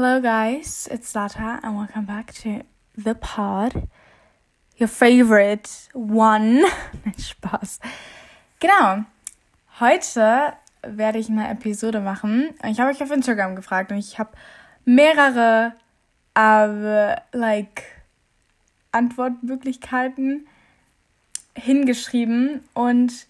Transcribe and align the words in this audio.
Hello, 0.00 0.20
guys. 0.20 0.86
It's 0.92 1.12
Data, 1.12 1.58
and 1.60 1.76
welcome 1.76 2.04
back 2.04 2.32
to 2.34 2.62
the 2.96 3.16
pod. 3.16 3.88
Your 4.76 4.86
favorite 4.86 5.88
one. 5.92 6.60
Nein, 7.04 7.14
Spaß. 7.18 7.80
Genau. 8.60 9.06
Heute 9.80 10.52
werde 10.82 11.18
ich 11.18 11.28
eine 11.28 11.50
Episode 11.50 11.98
machen. 11.98 12.54
Ich 12.64 12.78
habe 12.78 12.92
euch 12.92 13.02
auf 13.02 13.10
Instagram 13.10 13.56
gefragt 13.56 13.90
und 13.90 13.98
ich 13.98 14.20
habe 14.20 14.30
mehrere, 14.84 15.72
äh, 16.36 17.16
like, 17.36 17.82
Antwortmöglichkeiten 18.92 20.46
hingeschrieben 21.56 22.62
und 22.72 23.26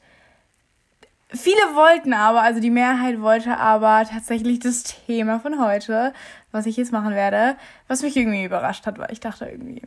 Viele 1.31 1.61
wollten 1.75 2.15
aber, 2.15 2.41
also 2.41 2.59
die 2.59 2.71
Mehrheit 2.71 3.21
wollte 3.21 3.59
aber 3.59 4.07
tatsächlich 4.11 4.61
das 4.61 4.83
Thema 4.83 5.41
von 5.41 5.63
heute, 5.63 6.15
was 6.53 6.67
ich 6.67 6.77
jetzt 6.77 6.93
machen 6.93 7.15
werde, 7.15 7.57
was 7.87 8.03
mich 8.03 8.17
irgendwie 8.17 8.45
überrascht 8.45 8.87
hat, 8.87 8.99
weil 8.99 9.13
ich 9.13 9.21
dachte 9.21 9.47
irgendwie, 9.47 9.83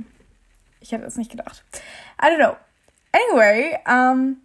ich 0.80 0.92
hätte 0.92 1.06
es 1.06 1.18
nicht 1.18 1.32
gedacht. 1.32 1.64
I 2.22 2.28
don't 2.28 2.38
know. 2.38 2.56
Anyway, 3.14 3.78
um, 3.88 4.38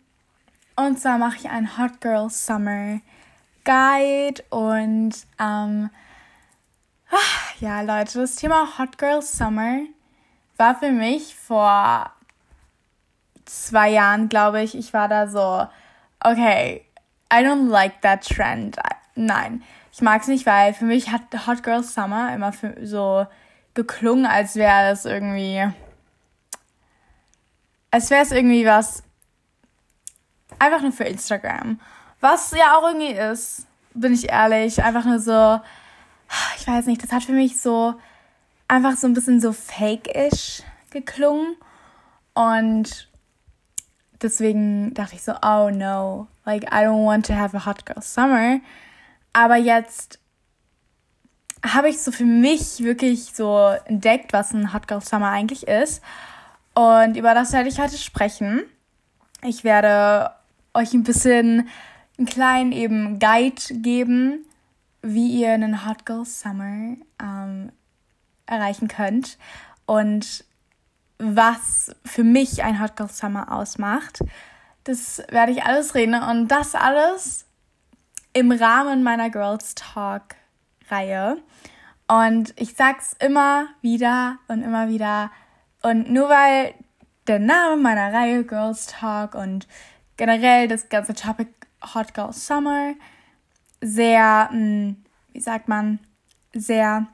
und 0.77 0.99
zwar 0.99 1.19
mache 1.19 1.37
ich 1.37 1.49
einen 1.49 1.79
Hot 1.79 2.01
Girl 2.01 2.29
Summer 2.31 3.01
Guide 3.65 4.43
und 4.51 5.15
um, 5.39 5.91
ja, 7.61 7.81
Leute, 7.83 8.21
das 8.21 8.37
Thema 8.37 8.79
Hot 8.79 8.99
Girl 8.99 9.23
Summer 9.23 9.81
war 10.57 10.79
für 10.79 10.91
mich 10.91 11.35
vor 11.35 12.11
zwei 13.45 13.91
Jahren, 13.91 14.29
glaube 14.29 14.63
ich, 14.63 14.77
ich 14.77 14.93
war 14.93 15.09
da 15.09 15.29
so, 15.29 15.67
okay, 16.21 16.85
I 17.33 17.37
don't 17.37 17.69
like 17.69 18.01
that 18.03 18.27
trend. 18.27 18.77
Nein, 19.17 19.63
ich 19.93 20.03
mag 20.03 20.23
es 20.23 20.29
nicht, 20.29 20.45
weil 20.47 20.75
für 20.75 20.85
mich 20.85 21.11
hat 21.11 21.23
Hot 21.47 21.63
Girl 21.63 21.83
Summer 21.83 22.33
immer 22.35 22.53
so 22.83 23.27
geklungen, 23.75 24.27
als 24.27 24.55
wäre 24.57 24.91
es 24.91 25.07
irgendwie, 25.07 25.67
als 27.91 28.11
wäre 28.11 28.23
es 28.23 28.31
irgendwie 28.31 28.67
was 28.67 29.03
einfach 30.59 30.83
nur 30.83 30.93
für 30.93 31.05
Instagram. 31.05 31.81
Was 32.21 32.51
ja 32.53 32.77
auch 32.77 32.87
irgendwie 32.87 33.13
ist, 33.13 33.67
bin 33.95 34.13
ich 34.13 34.31
ehrlich, 34.31 34.83
einfach 34.83 35.05
nur 35.07 35.19
so, 35.19 35.61
ich 36.59 36.69
weiß 36.69 36.87
nicht, 36.87 37.03
das 37.03 37.13
hat 37.13 37.25
für 37.25 37.33
mich 37.33 37.61
so 37.61 37.95
einfach 38.69 38.97
so 38.97 39.07
ein 39.07 39.15
bisschen 39.15 39.41
so 39.41 39.53
fake-ish 39.53 40.63
geklungen 40.91 41.57
und 42.35 43.09
deswegen 44.21 44.93
dachte 44.93 45.15
ich 45.15 45.23
so, 45.23 45.33
oh 45.43 45.71
no, 45.71 46.27
like 46.45 46.65
I 46.65 46.85
don't 46.85 47.07
want 47.07 47.27
to 47.27 47.35
have 47.35 47.57
a 47.57 47.65
hot 47.65 47.87
girl 47.87 48.03
summer. 48.03 48.61
Aber 49.37 49.57
jetzt 49.57 50.19
habe 51.63 51.91
ich 51.91 52.01
so 52.01 52.11
für 52.11 52.25
mich 52.25 52.83
wirklich 52.83 53.35
so 53.35 53.75
entdeckt, 53.85 54.33
was 54.33 54.55
ein 54.55 54.73
Hot 54.73 54.89
Girl 54.89 55.03
Summer 55.03 55.29
eigentlich 55.29 55.67
ist. 55.67 56.03
Und 56.73 57.19
über 57.19 57.35
das 57.35 57.53
werde 57.53 57.69
ich 57.69 57.79
heute 57.79 57.99
sprechen. 57.99 58.63
Ich 59.43 59.63
werde 59.63 60.31
euch 60.73 60.95
ein 60.95 61.03
bisschen 61.03 61.69
einen 62.17 62.27
kleinen 62.27 62.73
eben 62.73 63.19
Guide 63.19 63.61
geben, 63.83 64.47
wie 65.03 65.39
ihr 65.39 65.53
einen 65.53 65.87
Hot 65.87 66.07
Girl 66.07 66.25
Summer 66.25 66.97
ähm, 67.23 67.73
erreichen 68.47 68.89
könnt 68.89 69.37
und 69.85 70.47
was 71.19 71.95
für 72.07 72.25
mich 72.25 72.65
ein 72.65 72.81
Hot 72.81 72.97
Girl 72.97 73.11
Summer 73.11 73.53
ausmacht. 73.53 74.21
Das 74.85 75.23
werde 75.29 75.53
ich 75.53 75.63
alles 75.63 75.95
reden 75.95 76.15
und 76.23 76.49
das 76.49 76.75
alles 76.75 77.45
im 78.37 78.53
Rahmen 78.53 79.03
meiner 79.03 79.31
Girls 79.31 79.75
Talk 79.75 80.35
Reihe. 80.91 81.39
Und 82.07 82.53
ich 82.61 82.75
sag's 82.75 83.17
immer 83.19 83.69
wieder 83.81 84.37
und 84.47 84.63
immer 84.63 84.91
wieder. 84.91 85.31
Und 85.81 86.11
nur 86.13 86.29
weil 86.29 86.75
der 87.27 87.39
Name 87.39 87.79
meiner 87.81 88.13
Reihe 88.13 88.45
Girls 88.45 88.89
Talk 88.89 89.35
und 89.35 89.67
generell 90.19 90.69
das 90.69 90.91
ganze 90.91 91.15
Topic 91.15 91.49
Hot 91.95 92.13
Girl 92.13 92.31
Summer 92.35 92.93
sehr, 93.81 94.51
hm, 94.51 95.03
wie 95.33 95.41
sagt 95.41 95.69
man, 95.69 95.99
sehr 96.53 97.07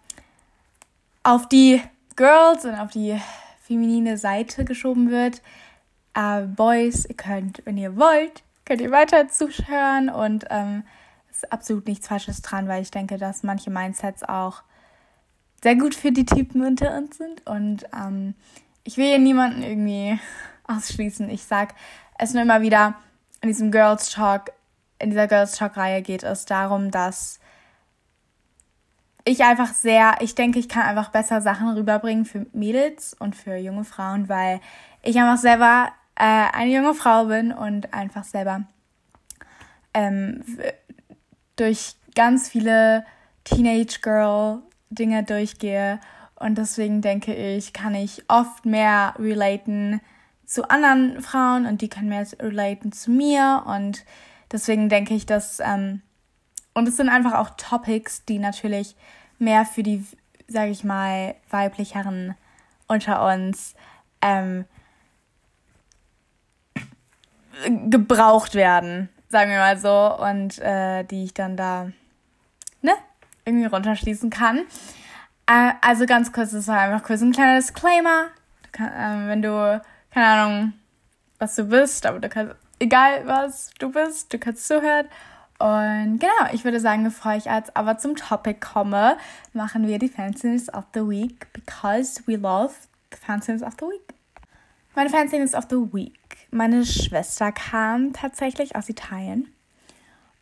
auf 1.22 1.48
die 1.48 1.80
Girls 2.16 2.64
und 2.64 2.74
auf 2.74 2.90
die 2.90 3.16
feminine 3.60 4.18
Seite 4.18 4.64
geschoben 4.64 5.08
wird. 5.10 5.40
Äh, 6.14 6.42
Boys, 6.42 7.06
ihr 7.06 7.16
könnt, 7.16 7.62
wenn 7.64 7.78
ihr 7.78 7.96
wollt, 7.96 8.42
könnt 8.64 8.80
ihr 8.80 8.90
weiter 8.90 9.28
zuhören 9.28 10.08
und 10.08 10.46
ähm, 10.50 10.82
absolut 11.50 11.86
nichts 11.86 12.08
Falsches 12.08 12.42
dran, 12.42 12.68
weil 12.68 12.82
ich 12.82 12.90
denke, 12.90 13.16
dass 13.18 13.42
manche 13.42 13.70
Mindsets 13.70 14.22
auch 14.22 14.62
sehr 15.62 15.76
gut 15.76 15.94
für 15.94 16.12
die 16.12 16.26
Typen 16.26 16.64
unter 16.64 16.96
uns 16.96 17.16
sind 17.18 17.46
und 17.46 17.84
ähm, 17.94 18.34
ich 18.84 18.96
will 18.96 19.06
hier 19.06 19.18
niemanden 19.18 19.62
irgendwie 19.62 20.18
ausschließen. 20.66 21.30
Ich 21.30 21.44
sag 21.44 21.74
es 22.18 22.32
nur 22.32 22.42
immer 22.42 22.62
wieder, 22.62 22.94
in 23.40 23.48
diesem 23.48 23.70
Girls 23.70 24.10
Talk, 24.10 24.52
in 24.98 25.10
dieser 25.10 25.26
Girls 25.26 25.52
Talk 25.52 25.76
Reihe 25.76 26.02
geht 26.02 26.22
es 26.22 26.44
darum, 26.46 26.90
dass 26.90 27.40
ich 29.24 29.44
einfach 29.44 29.72
sehr, 29.72 30.16
ich 30.20 30.34
denke, 30.34 30.58
ich 30.58 30.68
kann 30.68 30.82
einfach 30.82 31.10
besser 31.10 31.40
Sachen 31.40 31.70
rüberbringen 31.70 32.24
für 32.24 32.46
Mädels 32.52 33.14
und 33.14 33.36
für 33.36 33.56
junge 33.56 33.84
Frauen, 33.84 34.28
weil 34.28 34.60
ich 35.02 35.16
einfach 35.16 35.38
selber 35.38 35.90
äh, 36.16 36.24
eine 36.24 36.74
junge 36.74 36.94
Frau 36.94 37.26
bin 37.26 37.52
und 37.52 37.94
einfach 37.94 38.24
selber 38.24 38.64
ähm, 39.94 40.42
durch 41.56 41.96
ganz 42.14 42.48
viele 42.48 43.04
Teenage 43.44 44.00
Girl 44.02 44.62
Dinge 44.90 45.22
durchgehe. 45.22 46.00
Und 46.36 46.58
deswegen 46.58 47.02
denke 47.02 47.34
ich, 47.34 47.72
kann 47.72 47.94
ich 47.94 48.24
oft 48.28 48.66
mehr 48.66 49.14
relaten 49.18 50.00
zu 50.44 50.68
anderen 50.68 51.22
Frauen 51.22 51.66
und 51.66 51.80
die 51.80 51.88
können 51.88 52.08
mehr 52.08 52.26
relaten 52.40 52.92
zu 52.92 53.10
mir. 53.10 53.64
Und 53.66 54.04
deswegen 54.50 54.88
denke 54.88 55.14
ich, 55.14 55.24
dass 55.24 55.60
ähm, 55.60 56.02
und 56.74 56.88
es 56.88 56.96
sind 56.96 57.08
einfach 57.08 57.34
auch 57.34 57.50
Topics, 57.56 58.24
die 58.24 58.38
natürlich 58.38 58.96
mehr 59.38 59.64
für 59.64 59.82
die, 59.82 60.04
sage 60.48 60.70
ich 60.70 60.84
mal, 60.84 61.34
weiblicheren 61.50 62.34
unter 62.88 63.26
uns 63.26 63.74
ähm, 64.22 64.64
gebraucht 67.88 68.54
werden, 68.54 69.08
sagen 69.32 69.50
wir 69.50 69.58
mal 69.58 69.78
so, 69.78 70.16
und 70.22 70.58
äh, 70.60 71.04
die 71.04 71.24
ich 71.24 71.34
dann 71.34 71.56
da, 71.56 71.90
ne, 72.82 72.92
irgendwie 73.44 73.66
runterschließen 73.66 74.28
kann. 74.30 74.58
Äh, 75.46 75.72
also 75.80 76.04
ganz 76.06 76.32
kurz, 76.32 76.52
das 76.52 76.68
war 76.68 76.78
einfach 76.78 77.02
kurz 77.02 77.22
ein 77.22 77.32
kleiner 77.32 77.56
Disclaimer. 77.56 78.26
Kann, 78.72 78.88
äh, 78.88 79.28
wenn 79.28 79.42
du, 79.42 79.80
keine 80.12 80.26
Ahnung, 80.26 80.72
was 81.38 81.56
du 81.56 81.64
bist, 81.64 82.04
aber 82.06 82.20
du 82.20 82.28
kannst, 82.28 82.54
egal 82.78 83.26
was 83.26 83.70
du 83.78 83.90
bist, 83.90 84.32
du 84.32 84.38
kannst 84.38 84.68
zuhören. 84.68 85.06
Und 85.58 86.18
genau, 86.18 86.52
ich 86.52 86.64
würde 86.64 86.78
sagen, 86.78 87.02
bevor 87.02 87.32
ich 87.32 87.46
jetzt 87.46 87.74
aber 87.76 87.96
zum 87.96 88.16
Topic 88.16 88.60
komme, 88.60 89.16
machen 89.54 89.86
wir 89.86 89.98
die 89.98 90.08
Fanciness 90.08 90.72
of 90.74 90.84
the 90.92 91.08
Week, 91.08 91.50
because 91.54 92.22
we 92.26 92.36
love 92.36 92.74
the 93.10 93.18
Fanciness 93.18 93.62
of 93.62 93.74
the 93.80 93.86
Week. 93.86 94.11
Meine 94.94 95.08
Fanciness 95.08 95.54
of 95.54 95.64
the 95.70 95.76
Week. 95.76 96.46
Meine 96.50 96.84
Schwester 96.84 97.50
kam 97.50 98.12
tatsächlich 98.12 98.76
aus 98.76 98.90
Italien. 98.90 99.50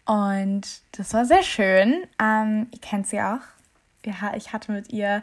Und 0.06 0.62
das 0.92 1.14
war 1.14 1.24
sehr 1.24 1.44
schön. 1.44 2.02
Ähm, 2.20 2.66
ihr 2.72 2.80
kennt 2.80 3.06
sie 3.06 3.20
auch. 3.20 3.38
Ja, 4.04 4.34
ich 4.36 4.52
hatte 4.52 4.72
mit 4.72 4.92
ihr 4.92 5.22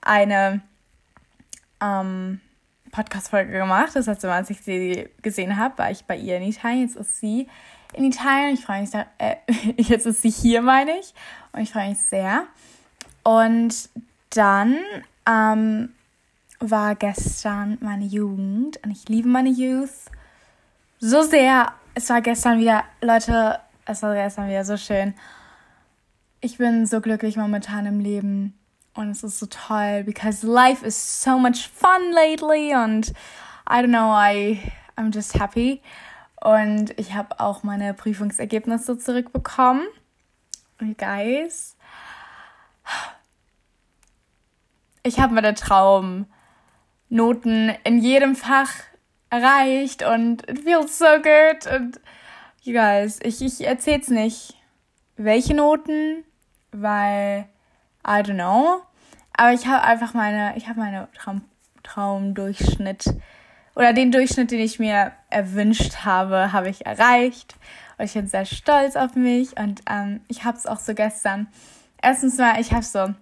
eine 0.00 0.62
ähm, 1.82 2.40
Podcast-Folge 2.90 3.52
gemacht. 3.52 3.90
Das 3.94 4.06
letzte 4.06 4.28
Mal, 4.28 4.36
als 4.36 4.48
ich 4.48 4.62
sie 4.62 5.10
gesehen 5.20 5.58
habe, 5.58 5.76
war 5.76 5.90
ich 5.90 6.06
bei 6.06 6.16
ihr 6.16 6.38
in 6.38 6.44
Italien. 6.44 6.86
Jetzt 6.86 6.96
ist 6.96 7.20
sie 7.20 7.48
in 7.92 8.04
Italien. 8.04 8.54
Ich 8.54 8.64
freue 8.64 8.80
mich 8.80 8.90
sehr, 8.90 9.06
äh, 9.18 9.36
jetzt 9.76 10.06
ist 10.06 10.22
sie 10.22 10.30
hier, 10.30 10.62
meine 10.62 10.98
ich. 10.98 11.12
Und 11.52 11.60
ich 11.60 11.70
freue 11.70 11.90
mich 11.90 12.00
sehr. 12.00 12.44
Und 13.24 13.90
dann 14.30 14.78
ähm, 15.26 15.90
war 16.60 16.94
gestern 16.94 17.78
meine 17.80 18.04
Jugend 18.04 18.82
und 18.84 18.90
ich 18.90 19.08
liebe 19.08 19.28
meine 19.28 19.50
Youth 19.50 19.90
so 21.00 21.22
sehr. 21.22 21.72
Es 21.94 22.08
war 22.10 22.20
gestern 22.22 22.58
wieder, 22.58 22.84
Leute, 23.00 23.60
es 23.86 24.02
war 24.02 24.14
gestern 24.14 24.48
wieder 24.48 24.64
so 24.64 24.76
schön. 24.76 25.14
Ich 26.40 26.58
bin 26.58 26.86
so 26.86 27.00
glücklich 27.00 27.36
momentan 27.36 27.86
im 27.86 28.00
Leben 28.00 28.58
und 28.94 29.10
es 29.10 29.22
ist 29.22 29.38
so 29.38 29.46
toll, 29.46 30.04
because 30.04 30.46
life 30.46 30.84
is 30.84 31.22
so 31.22 31.38
much 31.38 31.68
fun 31.68 32.12
lately 32.12 32.74
und 32.74 33.10
I 33.68 33.80
don't 33.80 33.88
know, 33.88 34.12
I 34.14 34.60
I'm 34.96 35.12
just 35.12 35.38
happy. 35.38 35.80
Und 36.40 36.98
ich 36.98 37.14
habe 37.14 37.40
auch 37.40 37.62
meine 37.62 37.94
Prüfungsergebnisse 37.94 38.98
zurückbekommen. 38.98 39.86
Und 40.80 40.98
guys, 40.98 41.76
ich 45.02 45.18
habe 45.18 45.34
meine 45.34 45.54
Traumnoten 47.08 47.72
in 47.84 47.98
jedem 47.98 48.34
Fach 48.34 48.70
erreicht 49.30 50.02
und 50.02 50.48
it 50.48 50.60
feels 50.60 50.98
so 50.98 51.06
good. 51.16 51.66
Und 51.72 52.00
you 52.62 52.72
guys, 52.72 53.20
ich, 53.22 53.42
ich 53.42 53.66
erzähl's 53.66 54.08
nicht, 54.08 54.54
welche 55.16 55.54
Noten, 55.54 56.24
weil 56.72 57.46
I 58.06 58.20
don't 58.20 58.34
know. 58.34 58.82
Aber 59.36 59.52
ich 59.52 59.66
habe 59.66 59.82
einfach 59.82 60.14
meine, 60.14 60.56
ich 60.56 60.68
habe 60.68 60.80
meine 60.80 61.08
Traum, 61.14 61.42
Traumdurchschnitt 61.82 63.04
oder 63.74 63.92
den 63.92 64.12
Durchschnitt, 64.12 64.50
den 64.50 64.60
ich 64.60 64.78
mir 64.78 65.12
erwünscht 65.30 66.04
habe, 66.04 66.52
habe 66.52 66.68
ich 66.68 66.86
erreicht. 66.86 67.56
Und 67.98 68.04
ich 68.04 68.14
bin 68.14 68.26
sehr 68.26 68.44
stolz 68.44 68.96
auf 68.96 69.14
mich. 69.16 69.56
Und 69.56 69.82
ähm, 69.90 70.20
ich 70.28 70.44
habe 70.44 70.56
es 70.56 70.66
auch 70.66 70.78
so 70.78 70.94
gestern. 70.94 71.48
Erstens 72.00 72.38
mal, 72.38 72.60
ich 72.60 72.72
habe 72.72 72.84
so 72.84 73.14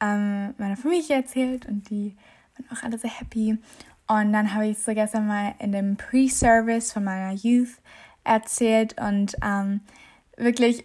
ähm, 0.00 0.54
meiner 0.58 0.76
Familie 0.76 1.16
erzählt 1.16 1.66
und 1.66 1.88
die 1.90 2.16
waren 2.58 2.76
auch 2.78 2.82
alle 2.82 2.98
sehr 2.98 3.10
happy. 3.10 3.58
Und 4.06 4.32
dann 4.32 4.54
habe 4.54 4.66
ich 4.66 4.78
so 4.78 4.94
gestern 4.94 5.26
mal 5.26 5.54
in 5.58 5.72
dem 5.72 5.96
Pre-Service 5.96 6.92
von 6.92 7.04
meiner 7.04 7.32
Youth 7.32 7.76
erzählt 8.24 8.96
und 9.00 9.36
ähm, 9.42 9.80
wirklich, 10.36 10.84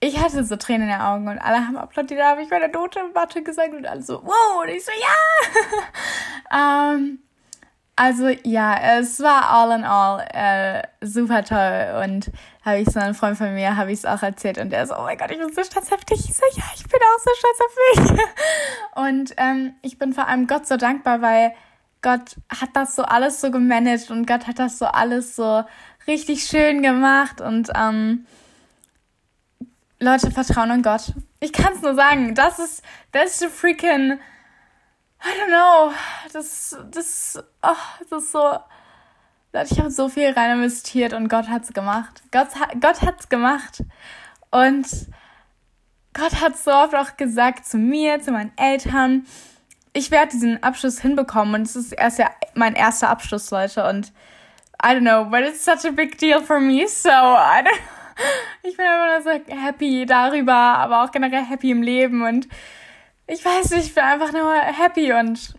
ich 0.00 0.18
hatte 0.18 0.44
so 0.44 0.56
Tränen 0.56 0.82
in 0.82 0.88
den 0.88 1.00
Augen 1.00 1.28
und 1.28 1.38
alle 1.38 1.66
haben 1.66 1.76
applaudiert, 1.76 2.20
da 2.20 2.30
habe 2.30 2.42
ich 2.42 2.50
meine 2.50 2.68
Note 2.68 3.00
im 3.00 3.12
Mathe 3.12 3.42
gesagt 3.42 3.74
und 3.74 3.86
alle 3.86 4.02
so, 4.02 4.22
wow, 4.24 4.62
und 4.62 4.68
ich 4.68 4.84
so, 4.84 4.92
ja! 6.50 6.94
ähm, 6.94 7.18
also 7.96 8.28
ja, 8.44 8.98
es 8.98 9.20
war 9.20 9.50
all 9.50 9.78
in 9.78 9.84
all 9.84 10.26
äh, 10.32 10.82
super 11.06 11.44
toll 11.44 12.02
und 12.02 12.30
habe 12.64 12.78
ich 12.78 12.88
so 12.88 12.98
einen 12.98 13.14
Freund 13.14 13.36
von 13.36 13.54
mir, 13.54 13.76
habe 13.76 13.92
ich 13.92 13.98
es 13.98 14.04
auch 14.06 14.22
erzählt 14.22 14.58
und 14.58 14.70
der 14.70 14.86
so, 14.86 14.96
oh 14.96 15.02
mein 15.02 15.18
Gott, 15.18 15.30
ich 15.30 15.38
bin 15.38 15.52
so 15.52 15.62
stolz 15.62 15.92
auf 15.92 16.04
dich. 16.04 16.20
Ich 16.20 16.34
so, 16.34 16.42
ja, 16.54 16.64
ich 16.74 16.84
bin 16.84 17.00
auch 17.00 17.18
so 17.18 17.30
stolz 17.36 17.58
auf 17.60 18.16
mich. 18.16 18.24
Und 18.94 19.34
ähm, 19.36 19.74
ich 19.82 19.98
bin 19.98 20.12
vor 20.12 20.28
allem 20.28 20.46
Gott 20.46 20.66
so 20.66 20.76
dankbar, 20.76 21.22
weil 21.22 21.54
Gott 22.02 22.36
hat 22.48 22.70
das 22.74 22.94
so 22.94 23.02
alles 23.02 23.40
so 23.40 23.50
gemanagt 23.50 24.10
und 24.10 24.26
Gott 24.26 24.46
hat 24.46 24.58
das 24.58 24.78
so 24.78 24.86
alles 24.86 25.36
so 25.36 25.64
richtig 26.06 26.44
schön 26.44 26.82
gemacht 26.82 27.40
und 27.40 27.70
ähm, 27.74 28.26
Leute 30.00 30.32
vertrauen 30.32 30.70
in 30.72 30.82
Gott. 30.82 31.12
Ich 31.38 31.52
kann 31.52 31.74
es 31.74 31.80
nur 31.80 31.94
sagen, 31.94 32.34
das 32.34 32.58
ist, 32.58 32.82
das 33.12 33.40
ist 33.40 33.54
freaking 33.54 34.18
I 35.24 35.38
don't 35.38 35.48
know. 35.48 35.92
Das, 36.32 36.76
das, 36.90 37.42
oh, 37.62 37.74
das 38.10 38.24
ist 38.24 38.32
so. 38.32 38.58
Ich 39.52 39.78
habe 39.78 39.90
so 39.90 40.08
viel 40.08 40.30
rein 40.30 40.58
investiert 40.58 41.12
und 41.12 41.28
Gott 41.28 41.48
hat's 41.48 41.72
gemacht. 41.72 42.22
Gott, 42.30 42.48
Gott 42.80 43.02
hat's 43.02 43.28
gemacht. 43.28 43.82
Und 44.50 44.86
Gott 46.14 46.40
hat 46.40 46.58
so 46.58 46.72
oft 46.72 46.94
auch 46.94 47.16
gesagt 47.16 47.66
zu 47.66 47.76
mir, 47.78 48.20
zu 48.20 48.32
meinen 48.32 48.52
Eltern, 48.56 49.26
ich 49.94 50.10
werde 50.10 50.32
diesen 50.32 50.62
Abschluss 50.62 51.00
hinbekommen 51.00 51.54
und 51.54 51.62
es 51.62 51.76
ist 51.76 51.92
erst 51.92 52.18
ja 52.18 52.30
mein 52.54 52.74
erster 52.74 53.08
Abschluss, 53.10 53.50
Leute. 53.50 53.86
Und 53.86 54.12
I 54.82 54.88
don't 54.88 55.00
know, 55.00 55.24
but 55.24 55.40
it's 55.40 55.64
such 55.64 55.84
a 55.84 55.90
big 55.90 56.18
deal 56.18 56.40
for 56.40 56.60
me, 56.60 56.86
so 56.86 57.08
I 57.08 57.62
don't, 57.62 57.78
ich 58.62 58.76
bin 58.76 58.86
einfach 58.86 59.24
nur 59.24 59.34
so 59.34 59.54
happy 59.54 60.06
darüber, 60.06 60.54
aber 60.54 61.04
auch 61.04 61.10
generell 61.10 61.44
happy 61.44 61.70
im 61.70 61.82
Leben 61.82 62.22
und 62.22 62.48
ich 63.26 63.44
weiß 63.44 63.70
nicht, 63.70 63.86
ich 63.86 63.94
bin 63.94 64.04
einfach 64.04 64.32
nur 64.32 64.52
happy 64.52 65.12
und 65.12 65.54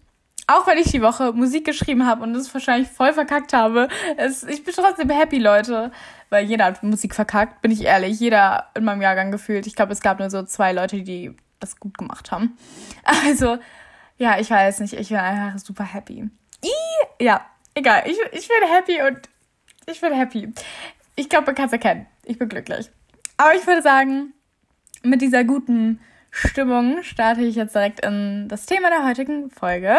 auch 0.47 0.67
wenn 0.67 0.77
ich 0.77 0.91
die 0.91 1.01
Woche 1.01 1.31
Musik 1.33 1.65
geschrieben 1.65 2.05
habe 2.05 2.23
und 2.23 2.35
es 2.35 2.53
wahrscheinlich 2.53 2.89
voll 2.89 3.13
verkackt 3.13 3.53
habe, 3.53 3.87
es, 4.17 4.43
ich 4.43 4.63
bin 4.63 4.73
trotzdem 4.73 5.09
happy, 5.09 5.37
Leute. 5.37 5.91
Weil 6.29 6.45
jeder 6.45 6.65
hat 6.65 6.83
Musik 6.83 7.15
verkackt, 7.15 7.61
bin 7.61 7.71
ich 7.71 7.83
ehrlich. 7.83 8.19
Jeder 8.19 8.69
in 8.75 8.83
meinem 8.83 9.01
Jahrgang 9.01 9.31
gefühlt. 9.31 9.67
Ich 9.67 9.75
glaube, 9.75 9.93
es 9.93 10.01
gab 10.01 10.19
nur 10.19 10.29
so 10.29 10.43
zwei 10.43 10.73
Leute, 10.73 11.01
die 11.03 11.35
das 11.59 11.79
gut 11.79 11.97
gemacht 11.97 12.31
haben. 12.31 12.57
Also, 13.25 13.57
ja, 14.17 14.39
ich 14.39 14.49
weiß 14.49 14.79
nicht. 14.79 14.93
Ich 14.93 15.09
bin 15.09 15.17
einfach 15.17 15.59
super 15.59 15.83
happy. 15.83 16.29
I, 16.63 17.23
ja, 17.23 17.45
egal. 17.73 18.03
Ich, 18.05 18.17
ich 18.31 18.47
bin 18.47 18.69
happy 18.69 19.01
und 19.01 19.29
ich 19.85 20.01
bin 20.01 20.13
happy. 20.13 20.53
Ich 21.15 21.29
glaube, 21.29 21.47
man 21.47 21.55
kann 21.55 21.67
es 21.67 21.73
erkennen. 21.73 22.07
Ich 22.25 22.39
bin 22.39 22.49
glücklich. 22.49 22.89
Aber 23.37 23.55
ich 23.55 23.65
würde 23.67 23.81
sagen, 23.81 24.33
mit 25.03 25.21
dieser 25.21 25.43
guten 25.43 25.99
Stimmung 26.35 27.03
starte 27.03 27.41
ich 27.41 27.55
jetzt 27.55 27.75
direkt 27.75 28.03
in 28.03 28.47
das 28.47 28.65
Thema 28.65 28.89
der 28.89 29.05
heutigen 29.05 29.51
Folge. 29.51 29.97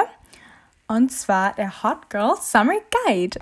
Und 0.88 1.12
zwar 1.12 1.54
der 1.54 1.84
Hot 1.84 2.10
Girl 2.10 2.34
Summer 2.40 2.74
Guide. 3.06 3.38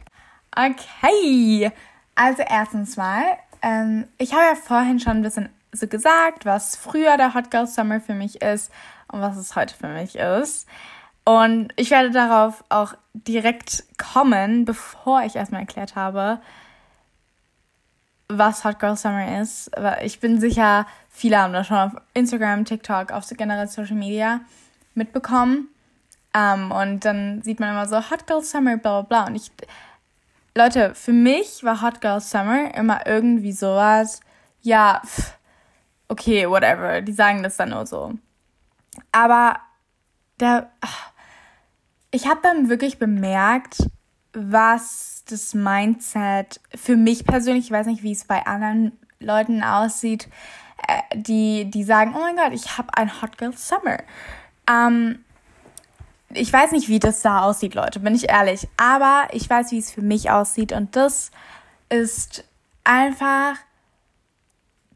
Okay, 0.55 1.73
also 2.15 2.43
erstens 2.47 2.99
mal, 2.99 3.25
ähm, 3.63 4.09
ich 4.19 4.35
habe 4.35 4.45
ja 4.45 4.55
vorhin 4.55 5.01
schon 5.01 5.13
ein 5.13 5.23
bisschen 5.23 5.49
so 5.73 5.87
gesagt, 5.87 6.45
was 6.45 6.77
früher 6.77 7.17
der 7.17 7.33
Hot 7.33 7.51
Girl 7.51 7.67
Summer 7.67 7.99
für 7.99 8.13
mich 8.13 8.43
ist 8.43 8.71
und 9.11 9.23
was 9.23 9.39
es 9.39 9.57
heute 9.57 9.75
für 9.75 9.89
mich 9.89 10.17
ist. 10.17 10.69
Und 11.25 11.73
ich 11.77 11.91
werde 11.91 12.11
darauf 12.11 12.63
auch 12.69 12.93
direkt 13.15 13.85
kommen, 13.97 14.67
bevor 14.67 15.23
ich 15.23 15.35
erstmal 15.35 15.63
erklärt 15.63 15.97
habe, 15.97 16.43
was 18.29 18.65
Hot 18.65 18.79
Girl 18.79 18.97
Summer 18.97 19.41
ist. 19.41 19.71
Ich 20.03 20.21
bin 20.21 20.39
sicher, 20.39 20.87
viele 21.13 21.39
haben 21.39 21.53
das 21.53 21.69
schon 21.69 21.77
auf 21.77 21.93
Instagram, 22.15 22.65
TikTok, 22.65 23.13
auf 23.13 23.29
generell 23.29 23.69
Social 23.69 23.95
Media 23.95 24.41
mitbekommen. 24.95 25.69
Um, 26.35 26.41
ähm, 26.41 26.73
und 26.73 27.05
dann 27.05 27.43
sieht 27.43 27.61
man 27.61 27.71
immer 27.71 27.87
so 27.87 28.11
Hot 28.11 28.27
Girl 28.27 28.43
Summer, 28.43 28.79
bla 28.79 29.03
bla 29.03 29.25
bla. 29.25 29.27
Und 29.27 29.37
ich, 29.37 29.53
Leute, 30.55 30.95
für 30.95 31.13
mich 31.13 31.63
war 31.63 31.83
Hot 31.83 32.01
Girl 32.01 32.21
Summer 32.21 32.75
immer 32.75 33.07
irgendwie 33.07 33.53
sowas, 33.53 34.21
ja, 34.63 35.03
pff, 35.05 35.35
okay, 36.09 36.49
whatever. 36.49 37.03
Die 37.03 37.13
sagen 37.13 37.43
das 37.43 37.59
dann 37.59 37.71
nur 37.71 37.87
so. 37.87 38.15
Aber 39.13 39.61
der, 40.41 40.71
ich 42.11 42.27
habe 42.27 42.41
dann 42.43 42.71
wirklich 42.71 42.99
bemerkt, 42.99 43.87
was 44.33 45.25
das 45.29 45.53
Mindset 45.53 46.61
für 46.75 46.97
mich 46.97 47.25
persönlich, 47.25 47.67
ich 47.67 47.71
weiß 47.71 47.87
nicht, 47.87 48.03
wie 48.03 48.13
es 48.13 48.25
bei 48.25 48.47
anderen 48.47 48.99
Leuten 49.21 49.63
aussieht, 49.63 50.29
die, 51.15 51.71
die 51.71 51.85
sagen, 51.85 52.15
oh 52.17 52.21
mein 52.21 52.37
Gott, 52.37 52.53
ich 52.53 52.79
habe 52.79 52.89
ein 52.97 53.23
Hot 53.23 53.39
Girl 53.39 53.57
Summer. 53.57 53.99
Ähm, 54.69 55.25
ich 56.35 56.53
weiß 56.53 56.73
nicht, 56.73 56.89
wie 56.89 56.99
das 56.99 57.23
da 57.23 57.43
aussieht, 57.43 57.75
Leute, 57.75 58.01
bin 58.01 58.15
ich 58.15 58.29
ehrlich. 58.31 58.69
Aber 58.77 59.29
ich 59.33 59.49
weiß, 59.49 59.71
wie 59.73 59.79
es 59.79 59.93
für 59.93 60.03
mich 60.03 60.31
aussieht. 60.31 60.73
Und 60.73 60.97
das 60.97 61.31
ist 61.89 62.45
einfach 62.85 63.57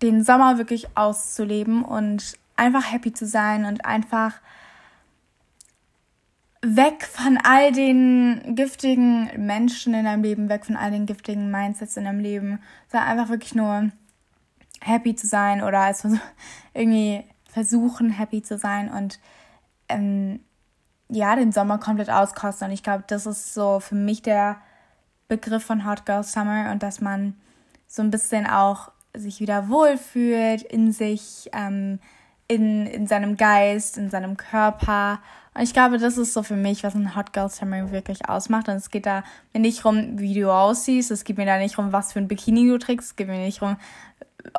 den 0.02 0.22
Sommer 0.24 0.58
wirklich 0.58 0.96
auszuleben 0.96 1.84
und 1.84 2.38
einfach 2.56 2.90
happy 2.90 3.12
zu 3.12 3.26
sein 3.26 3.64
und 3.64 3.84
einfach 3.84 4.34
weg 6.62 7.04
von 7.04 7.38
all 7.42 7.70
den 7.72 8.54
giftigen 8.56 9.30
Menschen 9.36 9.94
in 9.94 10.04
deinem 10.04 10.22
Leben, 10.22 10.48
weg 10.48 10.64
von 10.64 10.76
all 10.76 10.90
den 10.90 11.06
giftigen 11.06 11.50
Mindsets 11.50 11.96
in 11.96 12.04
deinem 12.04 12.20
Leben, 12.20 12.60
sondern 12.90 13.08
einfach 13.08 13.28
wirklich 13.28 13.54
nur 13.54 13.90
happy 14.80 15.14
zu 15.14 15.26
sein 15.26 15.62
oder 15.62 15.80
als 15.80 16.06
irgendwie 16.74 17.24
versuchen, 17.48 18.10
happy 18.10 18.42
zu 18.42 18.58
sein 18.58 18.90
und 18.90 19.18
ähm, 19.88 20.40
ja, 21.08 21.36
den 21.36 21.52
Sommer 21.52 21.78
komplett 21.78 22.10
auskosten. 22.10 22.68
Und 22.68 22.74
ich 22.74 22.82
glaube, 22.82 23.04
das 23.06 23.26
ist 23.26 23.54
so 23.54 23.80
für 23.80 23.94
mich 23.94 24.22
der 24.22 24.56
Begriff 25.28 25.64
von 25.64 25.86
Hot 25.86 26.04
Girl 26.06 26.22
Summer 26.22 26.70
und 26.70 26.82
dass 26.82 27.00
man 27.00 27.34
so 27.86 28.02
ein 28.02 28.10
bisschen 28.10 28.46
auch 28.46 28.90
sich 29.14 29.40
wieder 29.40 29.68
wohlfühlt 29.68 30.62
in 30.62 30.92
sich, 30.92 31.48
ähm, 31.52 32.00
in, 32.48 32.86
in 32.86 33.06
seinem 33.06 33.36
Geist, 33.36 33.96
in 33.98 34.10
seinem 34.10 34.36
Körper. 34.36 35.20
Und 35.54 35.62
ich 35.62 35.72
glaube, 35.72 35.98
das 35.98 36.18
ist 36.18 36.34
so 36.34 36.42
für 36.42 36.56
mich, 36.56 36.84
was 36.84 36.94
ein 36.94 37.16
Hot 37.16 37.32
Girl 37.32 37.48
Summer 37.48 37.90
wirklich 37.90 38.28
ausmacht. 38.28 38.68
Und 38.68 38.74
es 38.76 38.90
geht 38.90 39.06
da 39.06 39.24
mir 39.54 39.60
nicht 39.60 39.84
rum, 39.84 40.18
wie 40.18 40.38
du 40.38 40.50
aussiehst. 40.52 41.10
Es 41.10 41.24
geht 41.24 41.38
mir 41.38 41.46
da 41.46 41.58
nicht 41.58 41.78
rum, 41.78 41.92
was 41.92 42.12
für 42.12 42.18
ein 42.18 42.28
Bikini 42.28 42.68
du 42.68 42.78
trägst. 42.78 43.08
Es 43.08 43.16
geht 43.16 43.28
mir 43.28 43.38
nicht 43.38 43.62
rum, 43.62 43.76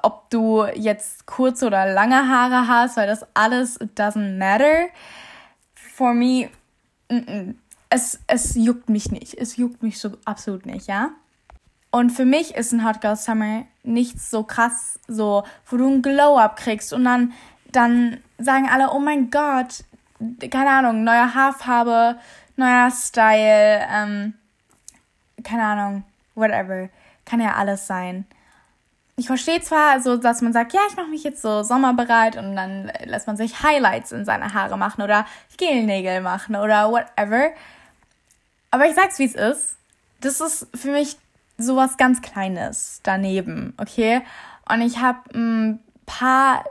ob 0.01 0.29
du 0.29 0.65
jetzt 0.75 1.25
kurze 1.25 1.67
oder 1.67 1.91
lange 1.94 2.27
Haare 2.27 2.67
hast, 2.67 2.98
weil 2.98 3.08
das 3.08 3.25
alles 3.34 3.79
doesn't 3.79 4.38
matter. 4.38 4.88
For 5.75 6.13
me, 6.13 6.50
mm 7.10 7.17
-mm. 7.17 7.56
Es, 7.89 8.20
es 8.27 8.56
juckt 8.56 8.89
mich 8.89 9.12
nicht. 9.12 9.34
Es 9.36 9.56
juckt 9.56 9.82
mich 9.82 10.00
so 10.00 10.12
absolut 10.25 10.65
nicht, 10.65 10.88
ja? 10.88 11.12
Und 11.89 12.10
für 12.10 12.25
mich 12.25 12.53
ist 12.53 12.74
ein 12.74 12.86
Hot 12.86 13.00
Girl 13.00 13.15
Summer 13.15 13.63
nichts 13.84 14.29
so 14.29 14.44
krass, 14.44 15.00
so, 15.08 15.44
wo 15.65 15.77
du 15.77 15.88
ein 15.88 16.01
Glow-Up 16.01 16.58
kriegst 16.58 16.91
und 16.91 17.06
dann, 17.06 17.32
dann 17.72 18.20
sagen 18.38 18.67
alle, 18.70 18.91
oh 18.91 19.00
mein 19.00 19.32
Gott, 19.32 19.86
keine 20.51 20.70
Ahnung, 20.72 21.06
neue 21.06 21.34
Haarfarbe, 21.34 22.17
neuer 22.58 22.91
Style, 22.91 23.88
ähm, 23.89 24.34
keine 25.44 25.63
Ahnung, 25.63 26.03
whatever. 26.36 26.89
Kann 27.24 27.39
ja 27.39 27.56
alles 27.56 27.88
sein 27.88 28.25
ich 29.20 29.26
verstehe 29.26 29.60
zwar 29.62 30.00
so, 30.00 30.16
dass 30.16 30.42
man 30.42 30.54
sagt, 30.54 30.74
ja, 30.74 30.82
ich 30.90 30.96
mache 30.96 31.10
mich 31.10 31.24
jetzt 31.24 31.42
so 31.42 31.64
sommerbereit 31.64 32.38
und 32.38 32.56
dann 32.56 32.92
lässt 33.04 33.26
man 33.26 33.36
sich 33.36 33.64
Highlights 33.64 34.12
in 34.12 34.26
seine 34.26 34.54
Haare 34.54 34.78
machen 34.78 35.02
oder 35.02 35.26
Gelnägel 35.58 36.22
machen 36.22 36.56
oder 36.56 36.92
whatever. 36.92 37.50
Aber 38.70 38.86
ich 38.86 38.94
sag's, 38.94 39.18
wie 39.18 39.26
es 39.26 39.34
ist. 39.34 39.78
Das 40.22 40.40
ist 40.40 40.68
für 40.76 40.92
mich 40.92 41.18
sowas 41.58 41.98
ganz 41.98 42.22
Kleines 42.22 43.00
daneben, 43.02 43.74
okay? 43.78 44.22
Und 44.70 44.82
ich 44.82 45.00
habe 45.00 45.20
ein 45.34 45.80
paar 46.06 46.64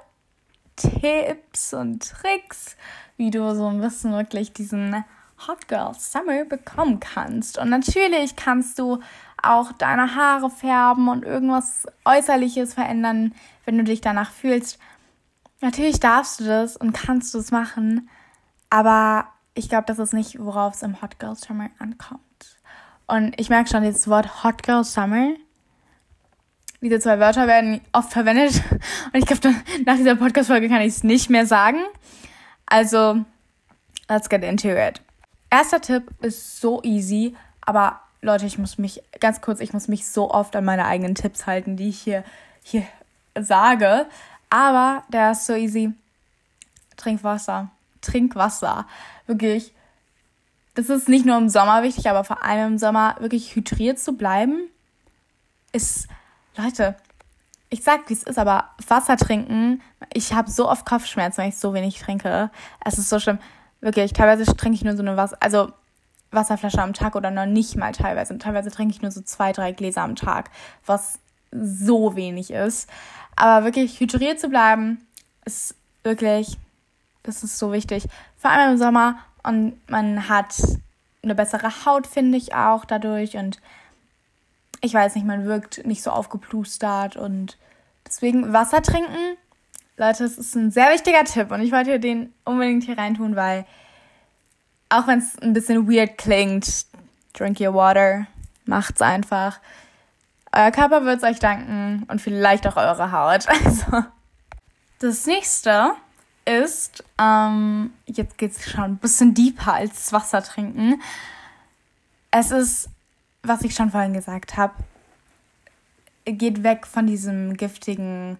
Tipps 0.77 1.75
und 1.75 2.09
Tricks, 2.09 2.77
wie 3.17 3.33
du 3.33 3.57
so 3.57 3.67
ein 3.67 3.81
bisschen 3.81 4.13
wirklich 4.13 4.53
diesen 4.53 5.05
Hot 5.47 5.69
Girl 5.69 5.95
Summer 5.95 6.45
bekommen 6.45 7.01
kannst. 7.01 7.59
Und 7.59 7.71
natürlich 7.71 8.37
kannst 8.37 8.79
du 8.79 9.01
auch 9.43 9.73
deine 9.73 10.15
Haare 10.15 10.51
färben 10.51 11.09
und 11.09 11.25
irgendwas 11.25 11.87
Äußerliches 12.05 12.75
verändern, 12.75 13.35
wenn 13.65 13.79
du 13.79 13.85
dich 13.85 14.01
danach 14.01 14.31
fühlst. 14.31 14.79
natürlich 15.61 16.01
darfst 16.01 16.41
du 16.41 16.45
das 16.45 16.77
und 16.77 16.93
kannst 16.93 17.35
du 17.35 17.39
es 17.39 17.51
machen, 17.51 18.09
aber 18.71 19.29
ich 19.55 19.69
glaube, 19.69 19.85
das 19.87 19.99
ist 19.99 20.13
nicht, 20.13 20.39
worauf 20.39 20.75
es 20.75 20.83
im 20.83 21.01
Hot 21.01 21.19
Girl 21.19 21.35
Summer 21.35 21.71
ankommt. 21.79 22.21
Und 23.07 23.39
ich 23.41 23.49
merke 23.49 23.71
schon, 23.71 23.83
dieses 23.83 24.09
Wort 24.09 24.45
Hot 24.45 24.63
Girl 24.63 24.85
Summer, 24.85 25.31
diese 26.81 27.01
zwei 27.01 27.19
Wörter 27.19 27.47
werden 27.47 27.81
oft 27.93 28.13
verwendet. 28.13 28.63
Und 29.13 29.19
ich 29.19 29.27
glaube, 29.27 29.55
nach 29.85 29.97
dieser 29.97 30.17
Podcast-Folge 30.17 30.69
kann 30.69 30.83
ich 30.83 30.89
es 30.89 31.05
nicht 31.05 31.31
mehr 31.31 31.47
sagen. 31.47 31.79
Also, 32.67 33.25
let's 34.09 34.29
get 34.29 34.45
into 34.45 34.69
it. 34.69 35.01
Erster 35.57 35.81
Tipp 35.81 36.11
ist 36.21 36.61
so 36.61 36.83
easy, 36.83 37.35
aber 37.63 38.01
Leute, 38.21 38.45
ich 38.45 38.59
muss 38.59 38.77
mich, 38.77 39.03
ganz 39.21 39.41
kurz, 39.41 39.61
ich 39.61 39.73
muss 39.73 39.89
mich 39.89 40.07
so 40.07 40.31
oft 40.31 40.55
an 40.55 40.67
meine 40.67 40.85
eigenen 40.85 41.15
Tipps 41.15 41.47
halten, 41.47 41.79
die 41.79 41.89
ich 41.89 41.99
hier, 41.99 42.25
hier 42.63 42.87
sage. 43.35 44.05
Aber 44.51 45.03
der 45.09 45.31
ist 45.31 45.47
so 45.47 45.55
easy. 45.55 45.95
Trink 46.99 47.25
Wasser. 47.25 47.71
Trink 48.03 48.37
Wasser. 48.37 48.87
Wirklich. 49.27 49.73
Das 50.75 50.91
ist 50.91 51.09
nicht 51.09 51.25
nur 51.25 51.39
im 51.39 51.49
Sommer 51.49 51.83
wichtig, 51.83 52.11
aber 52.11 52.23
vor 52.23 52.43
allem 52.45 52.73
im 52.73 52.79
Sommer 52.79 53.17
wirklich 53.21 53.57
hydriert 53.57 53.99
zu 53.99 54.13
bleiben, 54.13 54.69
ist, 55.73 56.07
Leute, 56.59 56.97
ich 57.71 57.83
sag, 57.83 58.11
wie 58.11 58.13
es 58.13 58.25
ist, 58.25 58.39
aber 58.39 58.69
Wasser 58.89 59.17
trinken, 59.17 59.81
ich 60.13 60.35
habe 60.35 60.51
so 60.51 60.69
oft 60.69 60.85
Kopfschmerzen, 60.85 61.39
wenn 61.39 61.49
ich 61.49 61.57
so 61.57 61.73
wenig 61.73 61.99
trinke. 61.99 62.51
Es 62.85 62.99
ist 62.99 63.09
so 63.09 63.19
schlimm. 63.19 63.39
Wirklich, 63.81 64.13
teilweise 64.13 64.45
trinke 64.57 64.77
ich 64.77 64.85
nur 64.85 64.97
so 64.97 65.03
eine 65.03 65.17
Wasser, 65.17 65.37
also 65.41 65.71
Wasserflasche 66.31 66.83
am 66.83 66.95
Tag 66.95 67.15
oder 67.15 67.31
noch 67.31 67.47
nicht 67.47 67.77
mal 67.77 67.93
teilweise. 67.93 68.33
Und 68.33 68.41
teilweise 68.41 68.71
trinke 68.71 68.95
ich 68.95 69.03
nur 69.03 69.11
so 69.11 69.21
zwei, 69.21 69.53
drei 69.53 69.73
Gläser 69.73 70.03
am 70.03 70.17
Tag, 70.17 70.51
was 70.85 71.19
so 71.53 72.17
wenig 72.17 72.51
ist. 72.51 72.89
Aber 73.37 73.65
wirklich 73.65 74.01
hydriert 74.01 74.41
zu 74.41 74.49
bleiben, 74.49 75.07
ist 75.45 75.75
wirklich, 76.03 76.59
das 77.23 77.45
ist 77.45 77.59
so 77.59 77.73
wichtig. 77.73 78.07
Vor 78.37 78.51
allem 78.51 78.73
im 78.73 78.79
Sommer. 78.79 79.19
Und 79.43 79.79
man 79.89 80.29
hat 80.29 80.57
eine 81.23 81.35
bessere 81.35 81.85
Haut, 81.85 82.07
finde 82.07 82.39
ich 82.39 82.55
auch 82.55 82.85
dadurch. 82.85 83.37
Und 83.37 83.61
ich 84.81 84.95
weiß 84.95 85.15
nicht, 85.15 85.27
man 85.27 85.47
wirkt 85.47 85.87
nicht 85.87 86.03
so 86.03 86.11
aufgeplustert. 86.11 87.17
Und 87.17 87.57
deswegen 88.07 88.53
Wasser 88.53 88.83
trinken. 88.83 89.37
Leute, 89.97 90.25
das 90.25 90.37
ist 90.37 90.55
ein 90.55 90.71
sehr 90.71 90.91
wichtiger 90.91 91.25
Tipp. 91.25 91.51
Und 91.51 91.63
ich 91.63 91.73
wollte 91.73 91.99
den 91.99 92.33
unbedingt 92.45 92.85
hier 92.85 92.99
reintun, 92.99 93.35
weil 93.35 93.65
auch 94.89 95.07
wenn 95.07 95.19
es 95.19 95.39
ein 95.39 95.53
bisschen 95.53 95.91
weird 95.91 96.19
klingt, 96.19 96.87
drink 97.33 97.61
your 97.61 97.75
water. 97.75 98.27
Macht's 98.67 99.01
einfach. 99.01 99.59
Euer 100.53 100.71
Körper 100.71 101.05
wird 101.05 101.19
es 101.19 101.23
euch 101.23 101.39
danken 101.39 102.05
und 102.09 102.21
vielleicht 102.21 102.67
auch 102.67 102.77
eure 102.77 103.13
Haut. 103.13 103.47
Also, 103.65 104.05
das 104.99 105.27
nächste 105.27 105.93
ist, 106.47 107.05
ähm, 107.21 107.93
jetzt 108.07 108.39
geht 108.39 108.53
es 108.53 108.71
schon 108.71 108.85
ein 108.85 108.97
bisschen 108.97 109.35
deeper 109.35 109.75
als 109.75 110.13
Wasser 110.13 110.43
trinken. 110.43 111.03
Es 112.31 112.51
ist, 112.51 112.89
was 113.43 113.63
ich 113.63 113.75
schon 113.75 113.91
vorhin 113.91 114.15
gesagt 114.15 114.57
habe, 114.57 114.75
geht 116.25 116.63
weg 116.63 116.87
von 116.87 117.07
diesem 117.07 117.57
giftigen 117.57 118.39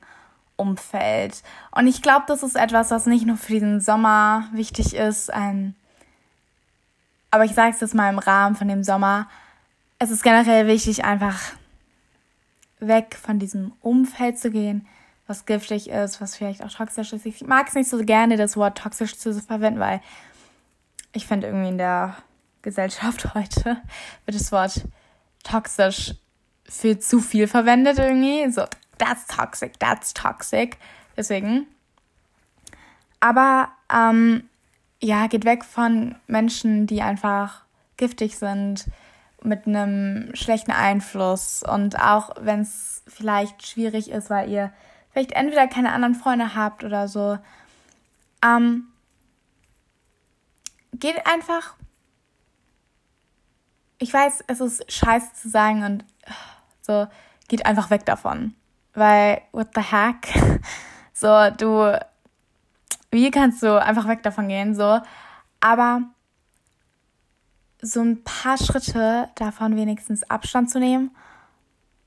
Umfeld. 0.57 1.43
Und 1.71 1.87
ich 1.87 2.03
glaube, 2.03 2.25
das 2.29 2.43
ist 2.43 2.57
etwas, 2.57 2.91
was 2.91 3.07
nicht 3.07 3.27
nur 3.27 3.37
für 3.37 3.53
diesen 3.53 3.81
Sommer 3.81 4.49
wichtig 4.53 4.95
ist, 4.95 5.31
ähm, 5.33 5.75
aber 7.31 7.45
ich 7.45 7.55
sage 7.55 7.75
es 7.75 7.81
jetzt 7.81 7.95
mal 7.95 8.11
im 8.11 8.19
Rahmen 8.19 8.57
von 8.57 8.69
dem 8.69 8.83
Sommer. 8.83 9.29
Es 9.99 10.11
ist 10.11 10.23
generell 10.23 10.67
wichtig, 10.67 11.05
einfach 11.05 11.39
weg 12.79 13.19
von 13.21 13.39
diesem 13.39 13.73
Umfeld 13.81 14.39
zu 14.39 14.51
gehen, 14.51 14.87
was 15.27 15.45
giftig 15.45 15.91
ist, 15.91 16.21
was 16.21 16.37
vielleicht 16.37 16.63
auch 16.65 16.71
toxisch 16.71 17.13
ist. 17.13 17.27
Ich 17.27 17.43
mag 17.43 17.69
es 17.69 17.75
nicht 17.75 17.91
so 17.91 17.99
gerne, 17.99 18.37
das 18.37 18.57
Wort 18.57 18.79
toxisch 18.79 19.19
zu 19.19 19.35
verwenden, 19.35 19.81
weil 19.81 20.01
ich 21.13 21.27
finde 21.27 21.49
irgendwie 21.49 21.71
in 21.71 21.79
der 21.79 22.17
Gesellschaft 22.63 23.29
heute 23.35 23.83
wird 24.25 24.41
das 24.41 24.53
Wort 24.53 24.85
toxisch 25.43 26.15
für 26.69 26.99
zu 26.99 27.21
viel 27.21 27.49
verwendet 27.49 27.99
irgendwie. 27.99 28.51
So, 28.51 28.65
that's 28.99 29.27
toxic, 29.27 29.79
that's 29.79 30.15
toxic. 30.15 30.79
Deswegen. 31.17 31.67
Aber 33.21 33.69
ähm, 33.93 34.49
ja, 35.01 35.27
geht 35.27 35.45
weg 35.45 35.65
von 35.65 36.17
Menschen, 36.27 36.87
die 36.87 37.03
einfach 37.03 37.63
giftig 37.97 38.39
sind, 38.39 38.87
mit 39.43 39.67
einem 39.67 40.35
schlechten 40.35 40.73
Einfluss 40.73 41.63
und 41.63 42.01
auch 42.01 42.31
wenn 42.41 42.61
es 42.61 43.03
vielleicht 43.07 43.67
schwierig 43.67 44.11
ist, 44.11 44.29
weil 44.31 44.51
ihr 44.51 44.73
vielleicht 45.11 45.33
entweder 45.33 45.69
keine 45.69 45.93
anderen 45.93 46.15
Freunde 46.15 46.55
habt 46.55 46.85
oder 46.85 47.09
so, 47.09 47.39
ähm, 48.45 48.89
geht 50.93 51.27
einfach. 51.27 51.75
Ich 53.99 54.13
weiß, 54.13 54.45
es 54.47 54.61
ist 54.61 54.93
scheiße 54.93 55.33
zu 55.35 55.49
sagen 55.49 55.85
und 55.85 56.05
so, 56.83 57.07
geht 57.49 57.65
einfach 57.65 57.91
weg 57.91 58.05
davon. 58.05 58.55
Weil, 58.97 59.43
what 59.53 59.69
the 59.75 59.83
heck? 59.83 60.61
So, 61.19 61.49
du, 61.49 61.99
wie 63.11 63.31
kannst 63.31 63.63
du 63.63 63.81
einfach 63.81 64.07
weg 64.07 64.23
davon 64.23 64.49
gehen, 64.49 64.75
so. 64.75 65.01
Aber 65.61 66.03
so 67.81 68.03
ein 68.03 68.23
paar 68.23 68.59
Schritte 68.59 69.31
davon 69.35 69.77
wenigstens 69.77 70.29
Abstand 70.29 70.71
zu 70.71 70.79
nehmen, 70.79 71.17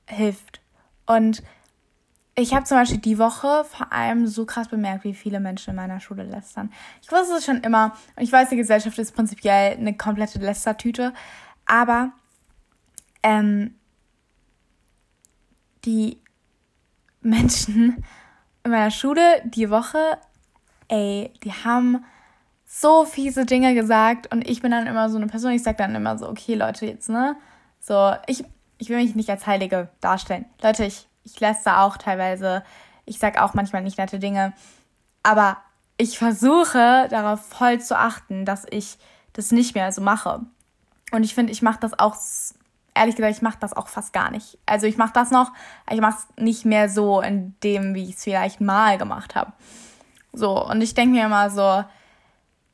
hilft. 0.06 0.60
Und 1.06 1.42
ich 2.36 2.54
habe 2.54 2.66
zum 2.66 2.76
Beispiel 2.76 3.00
die 3.00 3.18
Woche 3.18 3.64
vor 3.64 3.92
allem 3.92 4.28
so 4.28 4.46
krass 4.46 4.68
bemerkt, 4.68 5.02
wie 5.02 5.14
viele 5.14 5.40
Menschen 5.40 5.70
in 5.70 5.76
meiner 5.76 5.98
Schule 5.98 6.22
lästern. 6.22 6.72
Ich 7.02 7.10
wusste 7.10 7.34
es 7.34 7.44
schon 7.44 7.62
immer 7.62 7.96
und 8.14 8.22
ich 8.22 8.30
weiß, 8.30 8.48
die 8.50 8.56
Gesellschaft 8.56 8.96
ist 8.98 9.16
prinzipiell 9.16 9.76
eine 9.76 9.96
komplette 9.96 10.38
Lästertüte, 10.38 11.12
aber 11.66 12.12
ähm, 13.24 13.74
die 15.84 16.20
Menschen 17.20 18.04
in 18.64 18.70
meiner 18.70 18.90
Schule 18.90 19.22
die 19.44 19.70
Woche, 19.70 20.18
ey, 20.88 21.32
die 21.42 21.52
haben 21.52 22.04
so 22.66 23.04
fiese 23.04 23.46
Dinge 23.46 23.74
gesagt 23.74 24.32
und 24.32 24.48
ich 24.48 24.62
bin 24.62 24.70
dann 24.70 24.86
immer 24.86 25.08
so 25.10 25.16
eine 25.16 25.26
Person, 25.26 25.52
ich 25.52 25.62
sag 25.62 25.76
dann 25.78 25.94
immer 25.94 26.18
so, 26.18 26.28
okay, 26.28 26.54
Leute, 26.54 26.86
jetzt, 26.86 27.08
ne? 27.08 27.36
So, 27.80 28.14
ich, 28.26 28.44
ich 28.78 28.88
will 28.88 28.98
mich 28.98 29.14
nicht 29.14 29.30
als 29.30 29.46
Heilige 29.46 29.88
darstellen. 30.00 30.44
Leute, 30.62 30.84
ich, 30.84 31.08
ich 31.24 31.40
lässt 31.40 31.66
auch 31.66 31.96
teilweise, 31.96 32.62
ich 33.06 33.18
sag 33.18 33.40
auch 33.40 33.54
manchmal 33.54 33.82
nicht 33.82 33.98
nette 33.98 34.18
Dinge, 34.18 34.52
aber 35.22 35.56
ich 35.96 36.18
versuche 36.18 37.08
darauf 37.10 37.44
voll 37.44 37.80
zu 37.80 37.98
achten, 37.98 38.44
dass 38.44 38.66
ich 38.70 38.98
das 39.32 39.50
nicht 39.50 39.74
mehr 39.74 39.90
so 39.92 40.00
mache. 40.00 40.40
Und 41.12 41.24
ich 41.24 41.34
finde, 41.34 41.52
ich 41.52 41.62
mache 41.62 41.80
das 41.80 41.98
auch, 41.98 42.16
ehrlich 42.94 43.16
gesagt, 43.16 43.36
ich 43.36 43.42
mache 43.42 43.58
das 43.60 43.72
auch 43.72 43.88
fast 43.88 44.12
gar 44.12 44.30
nicht. 44.30 44.58
Also 44.66 44.86
ich 44.86 44.96
mache 44.96 45.12
das 45.12 45.30
noch, 45.30 45.52
ich 45.90 46.00
mache 46.00 46.18
es 46.18 46.42
nicht 46.42 46.64
mehr 46.64 46.88
so 46.88 47.20
in 47.20 47.54
dem, 47.62 47.94
wie 47.94 48.04
ich 48.04 48.16
es 48.16 48.24
vielleicht 48.24 48.60
mal 48.60 48.98
gemacht 48.98 49.34
habe. 49.34 49.52
So, 50.32 50.64
und 50.64 50.80
ich 50.80 50.94
denke 50.94 51.16
mir 51.16 51.26
immer 51.26 51.50
so, 51.50 51.84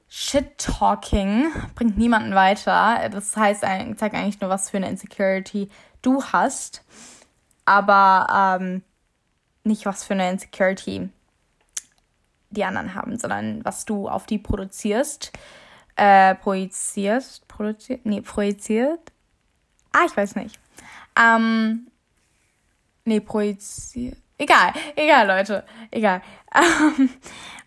Shit-Talking 0.09 1.49
bringt 1.75 1.99
niemanden 1.99 2.35
weiter. 2.35 3.09
Das 3.11 3.37
heißt, 3.37 3.63
zeigt 3.63 4.15
eigentlich 4.15 4.41
nur, 4.41 4.51
was 4.51 4.71
für 4.71 4.77
eine 4.77 4.89
Insecurity 4.89 5.69
du 6.03 6.23
hast, 6.23 6.85
aber 7.65 8.59
ähm, 8.61 8.83
nicht, 9.65 9.85
was 9.87 10.05
für 10.05 10.15
eine 10.15 10.31
Insecurity 10.31 11.11
die 12.51 12.65
anderen 12.65 12.95
haben, 12.95 13.19
sondern 13.19 13.65
was 13.65 13.85
du 13.85 14.09
auf 14.09 14.27
die 14.27 14.39
produzierst. 14.39 15.33
Äh, 15.97 16.35
projizierst, 16.35 17.49
produziert, 17.49 18.05
nee, 18.05 18.21
projiziert. 18.21 19.01
Ah, 19.97 20.05
ich 20.05 20.15
weiß 20.15 20.37
nicht. 20.37 20.61
Ähm, 21.19 21.87
nee, 23.07 23.21
projiziert. 23.21 24.19
Egal, 24.37 24.75
egal, 24.95 25.27
Leute, 25.27 25.65
egal. 25.91 26.21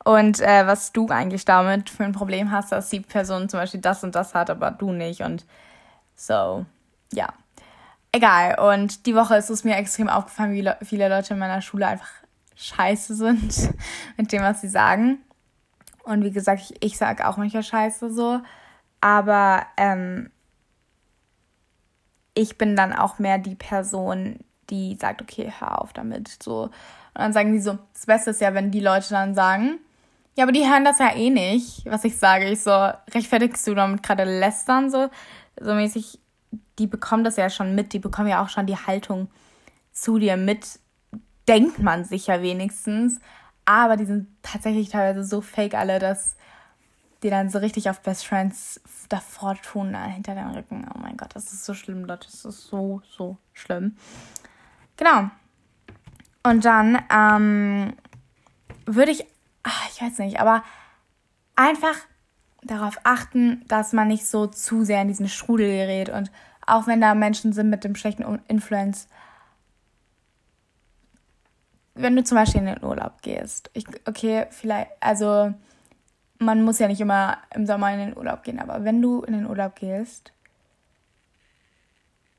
und 0.06 0.40
äh, 0.40 0.68
was 0.68 0.92
du 0.92 1.08
eigentlich 1.08 1.46
damit 1.46 1.90
für 1.90 2.04
ein 2.04 2.12
Problem 2.12 2.52
hast, 2.52 2.72
dass 2.72 2.92
die 2.92 3.00
Person 3.00 3.50
zum 3.50 3.60
Beispiel 3.60 3.82
das 3.82 4.04
und 4.04 4.14
das 4.14 4.36
hat, 4.36 4.52
aber 4.52 4.70
du 4.70 4.92
nicht. 4.92 5.22
Und 5.22 5.48
so, 6.16 6.68
ja. 7.12 7.34
Egal. 8.12 8.60
Und 8.60 9.08
die 9.08 9.16
Woche 9.16 9.36
ist 9.36 9.50
es 9.50 9.64
mir 9.64 9.78
extrem 9.78 10.08
aufgefallen, 10.08 10.54
wie 10.54 10.62
le 10.62 10.78
viele 10.84 11.10
Leute 11.10 11.34
in 11.34 11.40
meiner 11.40 11.64
Schule 11.64 11.88
einfach 11.88 12.12
scheiße 12.58 13.16
sind 13.16 13.74
mit 14.18 14.32
dem, 14.32 14.44
was 14.44 14.62
sie 14.62 14.70
sagen. 14.70 15.18
Und 16.04 16.24
wie 16.24 16.32
gesagt, 16.32 16.62
ich, 16.62 16.84
ich 16.84 16.98
sage 17.00 17.28
auch 17.28 17.38
manchmal 17.38 17.64
scheiße 17.64 18.12
so. 18.14 18.40
Aber 19.02 19.66
ähm, 19.78 20.30
ich 22.40 22.58
bin 22.58 22.78
dann 22.78 22.94
auch 22.94 23.20
mehr 23.20 23.38
die 23.38 23.56
Person, 23.56 24.40
die 24.70 24.96
sagt, 24.96 25.22
okay, 25.22 25.52
hör 25.60 25.82
auf 25.82 25.92
damit. 25.92 26.42
So. 26.42 26.64
Und 26.64 26.72
dann 27.16 27.34
sagen 27.34 27.52
die 27.52 27.60
so, 27.60 27.78
das 27.94 28.06
Beste 28.06 28.30
ist 28.30 28.40
ja, 28.40 28.54
wenn 28.54 28.72
die 28.72 28.80
Leute 28.80 29.10
dann 29.10 29.36
sagen, 29.36 29.80
ja, 30.38 30.46
aber 30.46 30.54
die 30.54 30.66
hören 30.66 30.86
das 30.86 31.00
ja 31.00 31.14
eh 31.14 31.30
nicht, 31.30 31.86
was 31.86 32.06
ich 32.06 32.18
sage. 32.18 32.46
Ich 32.50 32.64
so, 32.64 32.72
rechtfertigst 33.14 33.68
du 33.68 33.76
damit 33.76 34.04
gerade 34.04 34.24
lästern, 34.24 34.90
so, 34.90 35.10
so 35.60 35.74
mäßig, 35.74 36.18
die 36.78 36.88
bekommen 36.88 37.26
das 37.26 37.36
ja 37.36 37.50
schon 37.50 37.76
mit, 37.76 37.92
die 37.92 38.00
bekommen 38.00 38.30
ja 38.30 38.42
auch 38.42 38.48
schon 38.48 38.66
die 38.66 38.78
Haltung 38.78 39.28
zu 39.92 40.18
dir 40.18 40.38
mit, 40.38 40.80
denkt 41.50 41.80
man 41.80 42.06
sich 42.06 42.28
ja 42.28 42.42
wenigstens. 42.42 43.20
Aber 43.66 43.98
die 43.98 44.06
sind 44.06 44.28
tatsächlich 44.44 44.88
teilweise 44.88 45.26
so 45.26 45.42
fake 45.42 45.74
alle, 45.74 46.00
dass 46.00 46.38
die 47.24 47.30
dann 47.30 47.50
so 47.50 47.60
richtig 47.60 47.90
auf 47.90 48.02
Best 48.02 48.26
Friends 48.26 48.82
davor 49.10 49.56
tun, 49.56 49.94
äh, 49.94 50.10
hinter 50.10 50.36
den 50.36 50.48
Rücken. 50.48 50.88
Oh 50.94 51.00
mein 51.00 51.18
Gott, 51.18 51.36
das 51.36 51.52
ist 51.52 51.66
so 51.66 51.74
schlimm, 51.74 52.06
Leute. 52.06 52.28
Das 52.28 52.46
ist 52.46 52.68
so, 52.68 53.02
so 53.10 53.38
schlimm. 53.54 53.98
Genau. 54.98 55.30
Und 56.44 56.64
dann 56.64 57.02
ähm, 57.12 57.94
würde 58.86 59.12
ich, 59.12 59.26
ach, 59.64 59.90
ich 59.92 60.02
weiß 60.02 60.20
nicht, 60.20 60.40
aber 60.40 60.64
einfach 61.56 61.96
darauf 62.64 63.00
achten, 63.04 63.66
dass 63.68 63.94
man 63.94 64.08
nicht 64.08 64.26
so 64.26 64.48
zu 64.48 64.84
sehr 64.84 65.02
in 65.02 65.08
diesen 65.10 65.28
Strudel 65.28 65.68
gerät. 65.68 66.10
Und 66.10 66.32
auch 66.66 66.88
wenn 66.88 67.02
da 67.02 67.16
Menschen 67.16 67.52
sind 67.54 67.70
mit 67.70 67.84
dem 67.84 67.96
schlechten 67.96 68.40
Influence, 68.48 69.08
wenn 71.96 72.16
du 72.16 72.24
zum 72.24 72.38
Beispiel 72.38 72.62
in 72.62 72.68
den 72.68 72.84
Urlaub 72.84 73.22
gehst, 73.22 73.70
ich, 73.74 73.86
okay, 74.08 74.48
vielleicht, 74.52 74.92
also 75.02 75.54
man 76.40 76.64
muss 76.64 76.80
ja 76.80 76.88
nicht 76.88 77.02
immer 77.02 77.38
im 77.54 77.66
Sommer 77.66 77.94
in 77.94 78.00
den 78.00 78.18
Urlaub 78.18 78.44
gehen, 78.44 78.60
aber 78.60 78.84
wenn 78.86 79.02
du 79.02 79.22
in 79.22 79.34
den 79.34 79.46
Urlaub 79.46 79.76
gehst 79.76 80.32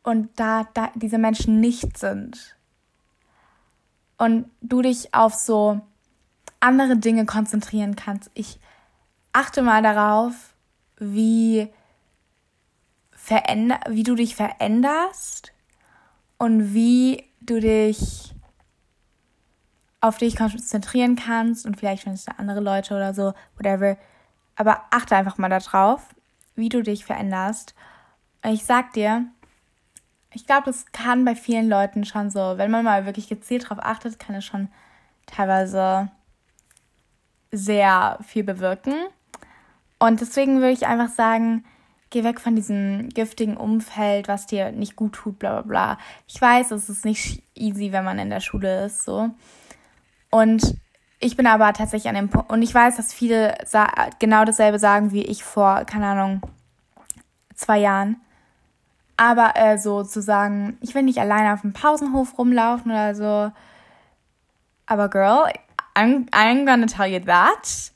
und 0.02 0.28
da, 0.40 0.66
da 0.74 0.90
diese 0.94 1.18
Menschen 1.18 1.60
nicht 1.60 1.98
sind 1.98 2.56
und 4.16 4.50
du 4.62 4.80
dich 4.82 5.14
auf 5.14 5.34
so 5.34 5.80
andere 6.60 6.96
Dinge 6.96 7.26
konzentrieren 7.26 7.94
kannst, 7.94 8.30
ich 8.34 8.58
achte 9.32 9.62
mal 9.62 9.82
darauf, 9.82 10.54
wie, 10.98 11.68
veränder 13.12 13.80
wie 13.88 14.02
du 14.02 14.14
dich 14.14 14.34
veränderst 14.34 15.52
und 16.38 16.72
wie 16.72 17.24
du 17.42 17.60
dich 17.60 18.29
auf 20.00 20.18
dich 20.18 20.36
konzentrieren 20.36 21.16
kannst 21.16 21.66
und 21.66 21.78
vielleicht 21.78 22.04
findest 22.04 22.28
du 22.28 22.38
andere 22.38 22.60
Leute 22.60 22.94
oder 22.94 23.14
so, 23.14 23.34
whatever. 23.56 23.96
Aber 24.56 24.82
achte 24.90 25.16
einfach 25.16 25.38
mal 25.38 25.48
darauf, 25.48 26.08
wie 26.54 26.68
du 26.68 26.82
dich 26.82 27.04
veränderst. 27.04 27.74
Und 28.42 28.52
ich 28.52 28.64
sag 28.64 28.92
dir, 28.92 29.26
ich 30.32 30.46
glaube, 30.46 30.64
das 30.66 30.86
kann 30.92 31.24
bei 31.24 31.34
vielen 31.34 31.68
Leuten 31.68 32.04
schon 32.04 32.30
so, 32.30 32.56
wenn 32.56 32.70
man 32.70 32.84
mal 32.84 33.04
wirklich 33.04 33.28
gezielt 33.28 33.64
darauf 33.64 33.78
achtet, 33.80 34.18
kann 34.18 34.34
es 34.34 34.44
schon 34.44 34.68
teilweise 35.26 36.10
sehr 37.52 38.18
viel 38.22 38.44
bewirken. 38.44 38.94
Und 39.98 40.20
deswegen 40.20 40.60
würde 40.60 40.72
ich 40.72 40.86
einfach 40.86 41.10
sagen, 41.10 41.64
geh 42.10 42.24
weg 42.24 42.40
von 42.40 42.56
diesem 42.56 43.08
giftigen 43.10 43.56
Umfeld, 43.56 44.28
was 44.28 44.46
dir 44.46 44.72
nicht 44.72 44.96
gut 44.96 45.14
tut, 45.14 45.38
bla 45.38 45.60
bla 45.60 45.62
bla. 45.62 45.98
Ich 46.26 46.40
weiß, 46.40 46.70
es 46.70 46.88
ist 46.88 47.04
nicht 47.04 47.42
easy, 47.54 47.92
wenn 47.92 48.04
man 48.04 48.18
in 48.18 48.30
der 48.30 48.40
Schule 48.40 48.86
ist, 48.86 49.04
so. 49.04 49.30
Und 50.30 50.76
ich 51.18 51.36
bin 51.36 51.46
aber 51.46 51.72
tatsächlich 51.72 52.08
an 52.08 52.14
dem 52.14 52.30
Punkt, 52.30 52.50
und 52.50 52.62
ich 52.62 52.74
weiß, 52.74 52.96
dass 52.96 53.12
viele 53.12 53.54
genau 54.18 54.44
dasselbe 54.44 54.78
sagen 54.78 55.12
wie 55.12 55.24
ich 55.24 55.44
vor, 55.44 55.84
keine 55.84 56.06
Ahnung, 56.06 56.40
zwei 57.54 57.78
Jahren. 57.78 58.16
Aber 59.16 59.52
äh, 59.54 59.76
so 59.76 60.02
zu 60.02 60.22
sagen, 60.22 60.78
ich 60.80 60.94
will 60.94 61.02
nicht 61.02 61.18
alleine 61.18 61.52
auf 61.52 61.60
dem 61.60 61.74
Pausenhof 61.74 62.38
rumlaufen 62.38 62.90
oder 62.90 63.14
so. 63.14 63.52
Aber 64.86 65.10
Girl, 65.10 65.52
I'm, 65.94 66.30
I'm 66.30 66.64
gonna 66.64 66.86
tell 66.86 67.06
you 67.06 67.20
that. 67.20 67.92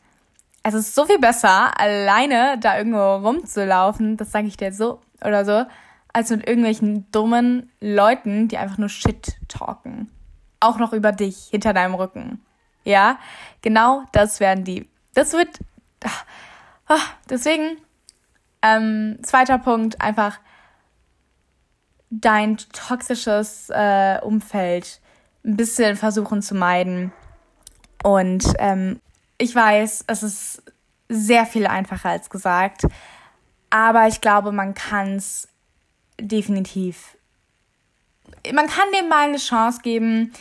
Es 0.63 0.75
ist 0.75 0.95
so 0.95 1.07
viel 1.07 1.19
besser, 1.19 1.79
alleine 1.81 2.59
da 2.59 2.77
irgendwo 2.77 3.27
rumzulaufen, 3.27 4.19
das 4.19 4.33
sage 4.33 4.49
ich 4.49 4.57
dir 4.57 4.73
so 4.73 5.01
oder 5.23 5.45
so, 5.45 5.65
als 6.13 6.31
mit 6.31 6.47
irgendwelchen 6.47 7.11
dummen 7.11 7.71
Leuten, 7.81 8.49
die 8.49 8.59
einfach 8.59 8.79
nur 8.79 8.89
Shit 8.89 9.37
talken 9.49 10.11
auch 10.65 10.79
noch 10.79 10.93
über 10.93 11.13
dich 11.13 11.49
hinter 11.51 11.73
deinem 11.73 11.95
Rücken. 11.95 12.45
Ja, 12.85 13.19
genau 13.63 14.05
das 14.13 14.41
werden 14.41 14.65
die. 14.65 14.89
Das 15.15 15.33
wird. 15.33 15.59
Ah, 16.87 17.01
deswegen, 17.31 17.79
ähm, 18.61 19.19
zweiter 19.23 19.57
Punkt, 19.57 20.03
einfach 20.03 20.39
dein 22.11 22.59
toxisches 22.59 23.71
äh, 23.71 24.19
Umfeld 24.21 25.01
ein 25.45 25.57
bisschen 25.57 25.97
versuchen 25.97 26.43
zu 26.43 26.55
meiden. 26.55 27.11
Und 28.03 28.45
ähm, 28.59 29.01
ich 29.39 29.55
weiß, 29.55 30.05
es 30.07 30.23
ist 30.23 30.63
sehr 31.09 31.47
viel 31.47 31.67
einfacher 31.67 32.11
als 32.11 32.29
gesagt, 32.29 32.83
aber 33.71 34.07
ich 34.07 34.21
glaube, 34.21 34.53
man 34.53 34.75
kann 34.75 35.17
es 35.17 35.49
definitiv. 36.21 37.17
Man 38.53 38.67
kann 38.67 38.87
dem 38.99 39.09
mal 39.09 39.29
eine 39.29 39.39
Chance 39.39 39.81
geben 39.83 40.33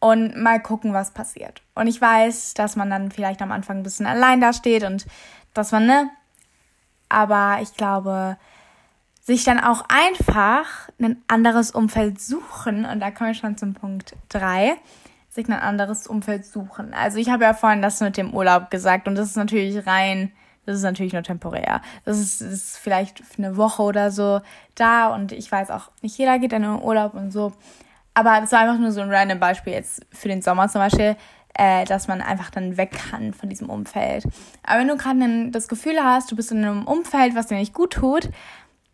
und 0.00 0.36
mal 0.36 0.60
gucken, 0.60 0.92
was 0.92 1.12
passiert. 1.12 1.62
Und 1.74 1.86
ich 1.86 2.00
weiß, 2.00 2.54
dass 2.54 2.76
man 2.76 2.90
dann 2.90 3.10
vielleicht 3.10 3.42
am 3.42 3.52
Anfang 3.52 3.78
ein 3.78 3.82
bisschen 3.82 4.06
allein 4.06 4.40
da 4.40 4.52
steht 4.52 4.84
und 4.84 5.06
dass 5.54 5.72
man, 5.72 5.86
ne? 5.86 6.10
Aber 7.08 7.58
ich 7.62 7.74
glaube, 7.74 8.36
sich 9.22 9.44
dann 9.44 9.60
auch 9.60 9.84
einfach 9.88 10.88
ein 11.00 11.22
anderes 11.28 11.70
Umfeld 11.70 12.20
suchen, 12.20 12.84
und 12.84 13.00
da 13.00 13.10
komme 13.10 13.32
ich 13.32 13.38
schon 13.38 13.56
zum 13.56 13.74
Punkt 13.74 14.14
3, 14.28 14.76
sich 15.28 15.48
ein 15.48 15.52
anderes 15.52 16.06
Umfeld 16.06 16.46
suchen. 16.46 16.94
Also 16.94 17.18
ich 17.18 17.30
habe 17.30 17.44
ja 17.44 17.54
vorhin 17.54 17.82
das 17.82 18.00
mit 18.00 18.16
dem 18.16 18.34
Urlaub 18.34 18.70
gesagt 18.70 19.08
und 19.08 19.16
das 19.16 19.30
ist 19.30 19.36
natürlich 19.36 19.86
rein, 19.86 20.32
das 20.66 20.76
ist 20.76 20.82
natürlich 20.82 21.12
nur 21.12 21.22
temporär. 21.22 21.80
Das 22.04 22.18
ist, 22.18 22.40
ist 22.40 22.76
vielleicht 22.76 23.22
eine 23.38 23.56
Woche 23.56 23.82
oder 23.82 24.10
so 24.10 24.40
da 24.74 25.14
und 25.14 25.32
ich 25.32 25.50
weiß 25.50 25.70
auch, 25.70 25.90
nicht 26.02 26.18
jeder 26.18 26.38
geht 26.38 26.52
in 26.52 26.62
den 26.62 26.82
Urlaub 26.82 27.14
und 27.14 27.30
so. 27.30 27.52
Aber 28.14 28.40
das 28.40 28.52
war 28.52 28.60
einfach 28.60 28.78
nur 28.78 28.92
so 28.92 29.00
ein 29.00 29.10
random 29.10 29.38
Beispiel 29.38 29.74
jetzt 29.74 30.04
für 30.10 30.28
den 30.28 30.42
Sommer 30.42 30.68
zum 30.68 30.80
Beispiel, 30.80 31.16
äh, 31.54 31.84
dass 31.84 32.08
man 32.08 32.20
einfach 32.20 32.50
dann 32.50 32.76
weg 32.76 32.92
kann 33.10 33.32
von 33.32 33.48
diesem 33.48 33.70
Umfeld. 33.70 34.24
Aber 34.62 34.80
wenn 34.80 34.88
du 34.88 34.96
gerade 34.96 35.50
das 35.50 35.68
Gefühl 35.68 36.02
hast, 36.02 36.30
du 36.30 36.36
bist 36.36 36.50
in 36.50 36.64
einem 36.64 36.86
Umfeld, 36.86 37.34
was 37.34 37.46
dir 37.46 37.56
nicht 37.56 37.74
gut 37.74 37.94
tut, 37.94 38.30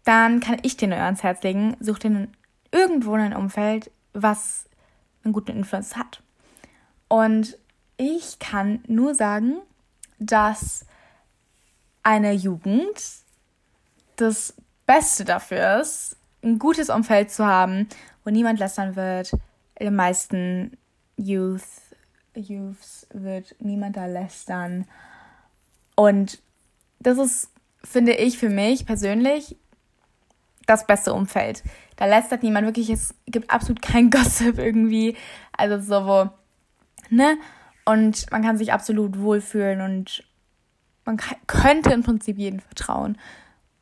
dann 0.05 0.41
kann 0.41 0.59
ich 0.63 0.77
dir 0.77 0.89
nur 0.89 0.99
ans 0.99 1.23
Herz 1.23 1.43
legen, 1.43 1.77
such 1.81 1.99
dir 1.99 2.29
irgendwo 2.71 3.15
ein 3.15 3.35
Umfeld, 3.35 3.91
was 4.13 4.67
einen 5.25 5.33
guten 5.33 5.57
Influence 5.57 5.97
hat. 5.97 6.23
Und 7.09 7.59
ich 7.97 8.39
kann 8.39 8.83
nur 8.87 9.15
sagen, 9.15 9.59
dass 10.19 10.87
eine 12.03 12.33
Jugend 12.33 13.01
das 14.17 14.55
Beste 14.87 15.25
dafür 15.25 15.81
ist, 15.81 16.17
ein 16.43 16.59
gutes 16.59 16.91
Umfeld 16.91 17.31
zu 17.31 17.47
haben, 17.47 17.89
wo 18.25 18.31
niemand 18.31 18.59
lästern 18.59 18.97
wird. 18.97 19.33
In 19.79 19.87
den 19.87 19.97
meisten 19.97 20.77
Youth, 21.17 21.63
Youths 22.35 23.07
wird 23.13 23.55
niemand 23.59 23.97
da 23.97 24.07
lästern. 24.07 24.87
Und 25.95 26.41
das 27.01 27.19
ist, 27.19 27.51
finde 27.85 28.13
ich, 28.13 28.39
für 28.39 28.49
mich 28.49 28.87
persönlich 28.87 29.57
das 30.67 30.87
beste 30.87 31.13
Umfeld. 31.13 31.63
Da 31.97 32.07
lästert 32.07 32.43
niemand 32.43 32.67
wirklich, 32.67 32.91
es 32.91 33.15
gibt 33.27 33.51
absolut 33.51 33.83
kein 33.83 34.11
Gossip 34.11 34.59
irgendwie. 34.59 35.17
Also 35.57 35.81
so, 35.81 36.07
wo, 36.07 36.31
ne? 37.11 37.37
Und 37.85 38.31
man 38.31 38.43
kann 38.43 38.57
sich 38.59 38.73
absolut 38.73 39.19
wohlfühlen 39.19 39.81
und 39.81 40.25
man 41.05 41.19
könnte 41.47 41.93
im 41.93 42.03
Prinzip 42.03 42.39
jedem 42.39 42.61
vertrauen 42.61 43.19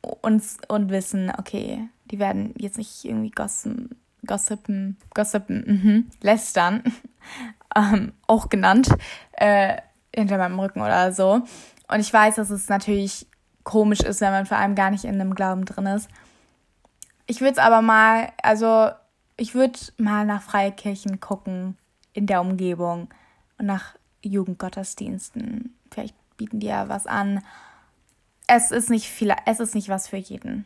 und, 0.01 0.43
und 0.67 0.89
wissen, 0.89 1.31
okay, 1.37 1.87
die 2.05 2.19
werden 2.19 2.53
jetzt 2.57 2.77
nicht 2.77 3.05
irgendwie 3.05 3.31
gossen, 3.31 3.95
Gossipen, 4.25 4.97
Gossipen, 5.13 5.63
mhm, 5.65 6.11
lästern, 6.21 6.83
ähm, 7.75 8.13
auch 8.27 8.49
genannt, 8.49 8.89
äh, 9.33 9.77
hinter 10.13 10.37
meinem 10.37 10.59
Rücken 10.59 10.81
oder 10.81 11.11
so. 11.13 11.41
Und 11.87 11.99
ich 11.99 12.11
weiß, 12.11 12.35
dass 12.35 12.49
es 12.49 12.69
natürlich 12.69 13.27
komisch 13.63 14.01
ist, 14.01 14.21
wenn 14.21 14.31
man 14.31 14.45
vor 14.45 14.57
allem 14.57 14.75
gar 14.75 14.91
nicht 14.91 15.05
in 15.05 15.19
einem 15.19 15.35
Glauben 15.35 15.65
drin 15.65 15.85
ist. 15.85 16.09
Ich 17.27 17.41
würde 17.41 17.53
es 17.53 17.57
aber 17.57 17.81
mal, 17.81 18.31
also 18.41 18.89
ich 19.37 19.55
würde 19.55 19.79
mal 19.97 20.25
nach 20.25 20.41
Freikirchen 20.41 21.19
gucken 21.19 21.77
in 22.13 22.27
der 22.27 22.41
Umgebung 22.41 23.09
und 23.57 23.65
nach 23.65 23.95
Jugendgottesdiensten. 24.21 25.77
Vielleicht 25.91 26.15
bieten 26.41 26.61
ja 26.61 26.89
was 26.89 27.05
an. 27.05 27.43
Es 28.47 28.71
ist 28.71 28.89
nicht 28.89 29.07
viel, 29.07 29.33
es 29.45 29.59
ist 29.59 29.75
nicht 29.75 29.89
was 29.89 30.07
für 30.07 30.17
jeden 30.17 30.65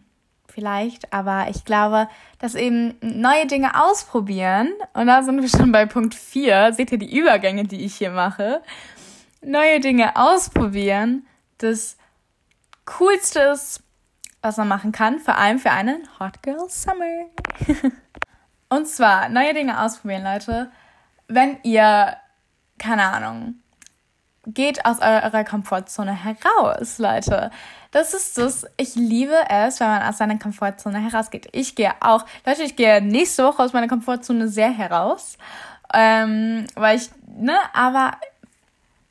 vielleicht, 0.56 1.12
aber 1.12 1.48
ich 1.50 1.66
glaube, 1.66 2.08
dass 2.40 2.56
eben 2.56 2.96
neue 3.02 3.46
Dinge 3.46 3.84
ausprobieren, 3.84 4.72
und 4.94 5.08
da 5.08 5.22
sind 5.22 5.42
wir 5.42 5.50
schon 5.50 5.74
bei 5.74 5.86
Punkt 5.86 6.16
4, 6.16 6.72
seht 6.72 6.94
ihr 6.94 6.98
die 6.98 7.14
Übergänge, 7.18 7.66
die 7.66 7.84
ich 7.84 7.96
hier 7.96 8.12
mache, 8.12 8.62
neue 9.42 9.82
Dinge 9.82 10.16
ausprobieren, 10.16 11.28
das 11.58 11.98
Coolste 12.86 13.40
ist, 13.42 13.84
was 14.42 14.56
man 14.56 14.70
machen 14.70 14.94
kann, 14.94 15.20
vor 15.20 15.38
allem 15.38 15.60
für 15.60 15.72
einen 15.72 16.08
Hot 16.20 16.42
Girl 16.42 16.70
Summer. 16.70 17.26
und 18.70 18.88
zwar 18.88 19.28
neue 19.28 19.54
Dinge 19.54 19.82
ausprobieren, 19.82 20.24
Leute, 20.24 20.72
wenn 21.28 21.58
ihr, 21.64 22.16
keine 22.78 23.04
Ahnung, 23.04 23.56
geht 24.48 24.86
aus 24.86 25.00
eurer 25.00 25.44
Komfortzone 25.44 26.14
heraus, 26.14 27.00
Leute. 27.00 27.52
Das 27.92 28.14
ist 28.14 28.38
das. 28.38 28.66
Ich 28.78 28.96
liebe 28.96 29.36
es, 29.50 29.80
wenn 29.80 29.88
man 29.88 30.04
aus 30.04 30.18
seiner 30.18 30.38
Komfortzone 30.38 31.00
herausgeht. 31.00 31.48
Ich 31.52 31.76
gehe 31.76 31.94
auch, 32.02 32.26
Leute, 32.46 32.64
ich 32.64 32.76
gehe 32.76 33.02
nächste 33.02 33.46
Woche 33.46 33.64
aus 33.64 33.74
meiner 33.74 33.88
Komfortzone 33.88 34.48
sehr 34.48 34.72
heraus. 34.72 35.38
Ähm, 35.94 36.68
weil 36.76 36.98
ich, 36.98 37.10
ne, 37.26 37.58
aber 37.74 38.12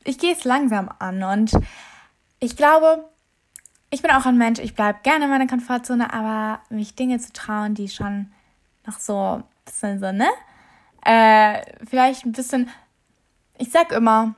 ich 0.04 0.18
gehe 0.18 0.32
es 0.32 0.44
langsam 0.44 0.90
an 0.98 1.22
und 1.22 1.52
ich 2.40 2.56
glaube, 2.56 3.04
ich 3.90 4.02
bin 4.02 4.10
auch 4.10 4.26
ein 4.26 4.36
Mensch, 4.36 4.58
ich 4.58 4.74
bleibe 4.74 4.98
gerne 5.02 5.24
in 5.24 5.30
meiner 5.30 5.46
Komfortzone, 5.46 6.12
aber 6.12 6.60
mich 6.68 6.94
Dinge 6.94 7.18
zu 7.20 7.32
trauen, 7.32 7.74
die 7.74 7.88
schon 7.88 8.32
noch 8.86 8.98
so 8.98 9.36
ein 9.36 9.44
bisschen 9.64 10.00
so, 10.00 10.12
ne? 10.12 10.28
Äh, 11.04 11.62
vielleicht 11.86 12.26
ein 12.26 12.32
bisschen, 12.32 12.68
ich 13.56 13.70
sag 13.70 13.92
immer, 13.92 14.34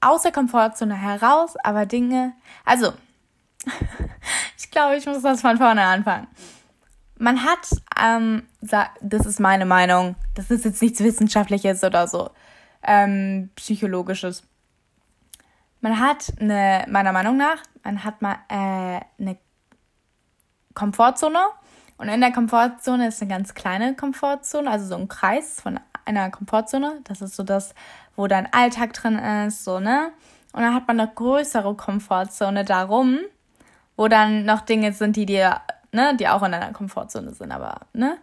aus 0.00 0.22
der 0.22 0.32
Komfortzone 0.32 0.94
heraus, 0.94 1.56
aber 1.62 1.86
Dinge, 1.86 2.34
also, 2.64 2.92
ich 4.58 4.70
glaube, 4.70 4.96
ich 4.96 5.06
muss 5.06 5.22
das 5.22 5.40
von 5.40 5.56
vorne 5.56 5.82
anfangen. 5.82 6.26
Man 7.16 7.44
hat, 7.44 7.68
ähm, 8.00 8.48
das 8.60 9.26
ist 9.26 9.38
meine 9.38 9.64
Meinung, 9.64 10.16
das 10.34 10.50
ist 10.50 10.64
jetzt 10.64 10.82
nichts 10.82 11.00
Wissenschaftliches 11.00 11.84
oder 11.84 12.08
so, 12.08 12.30
ähm, 12.82 13.50
Psychologisches. 13.54 14.42
Man 15.80 16.00
hat 16.00 16.32
eine, 16.40 16.84
meiner 16.88 17.12
Meinung 17.12 17.36
nach, 17.36 17.58
man 17.84 18.02
hat 18.02 18.22
mal 18.22 18.36
äh, 18.48 19.00
eine 19.20 19.38
Komfortzone 20.74 21.38
und 21.98 22.08
in 22.08 22.20
der 22.20 22.32
Komfortzone 22.32 23.08
ist 23.08 23.22
eine 23.22 23.30
ganz 23.30 23.54
kleine 23.54 23.94
Komfortzone, 23.94 24.68
also 24.68 24.86
so 24.86 24.96
ein 24.96 25.08
Kreis 25.08 25.60
von 25.60 25.78
einer 26.04 26.30
Komfortzone. 26.30 27.00
Das 27.04 27.20
ist 27.20 27.36
so 27.36 27.42
das, 27.42 27.74
wo 28.16 28.26
dein 28.26 28.52
Alltag 28.52 28.92
drin 28.92 29.18
ist, 29.18 29.64
so, 29.64 29.80
ne? 29.80 30.12
Und 30.52 30.62
dann 30.62 30.74
hat 30.74 30.86
man 30.86 31.00
eine 31.00 31.10
größere 31.10 31.74
Komfortzone 31.74 32.64
darum, 32.64 33.18
wo 33.96 34.08
dann 34.08 34.44
noch 34.44 34.60
Dinge 34.60 34.92
sind, 34.92 35.16
die 35.16 35.26
dir, 35.26 35.60
ne, 35.92 36.16
die 36.16 36.28
auch 36.28 36.42
in 36.42 36.52
deiner 36.52 36.72
Komfortzone 36.72 37.32
sind, 37.32 37.52
aber, 37.52 37.80
ne? 37.92 38.18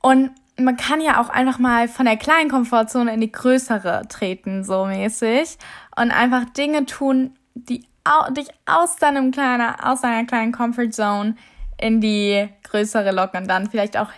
Und 0.00 0.30
man 0.58 0.76
kann 0.76 1.00
ja 1.00 1.20
auch 1.20 1.28
einfach 1.28 1.58
mal 1.58 1.88
von 1.88 2.06
der 2.06 2.16
kleinen 2.16 2.50
Komfortzone 2.50 3.12
in 3.12 3.20
die 3.20 3.32
größere 3.32 4.06
treten, 4.08 4.64
so 4.64 4.86
mäßig. 4.86 5.58
Und 5.96 6.10
einfach 6.10 6.44
Dinge 6.50 6.86
tun, 6.86 7.36
die 7.54 7.86
dich 8.30 8.48
aus 8.66 8.96
deinem 8.96 9.32
kleinen, 9.32 9.74
aus 9.80 10.02
deiner 10.02 10.26
kleinen 10.26 10.52
Comfort 10.52 10.92
Zone 10.92 11.34
in 11.78 12.00
die 12.00 12.48
größere 12.62 13.10
locken 13.10 13.42
und 13.42 13.48
dann 13.48 13.68
vielleicht 13.68 13.96
auch 13.96 14.10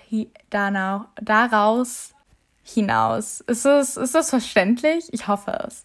danach, 0.51 1.07
daraus 1.21 2.15
hinaus. 2.69 3.41
Ist 3.41 3.65
das, 3.65 3.97
ist 3.97 4.15
das 4.15 4.31
verständlich? 4.31 5.09
Ich 5.13 5.29
hoffe 5.29 5.65
es. 5.67 5.85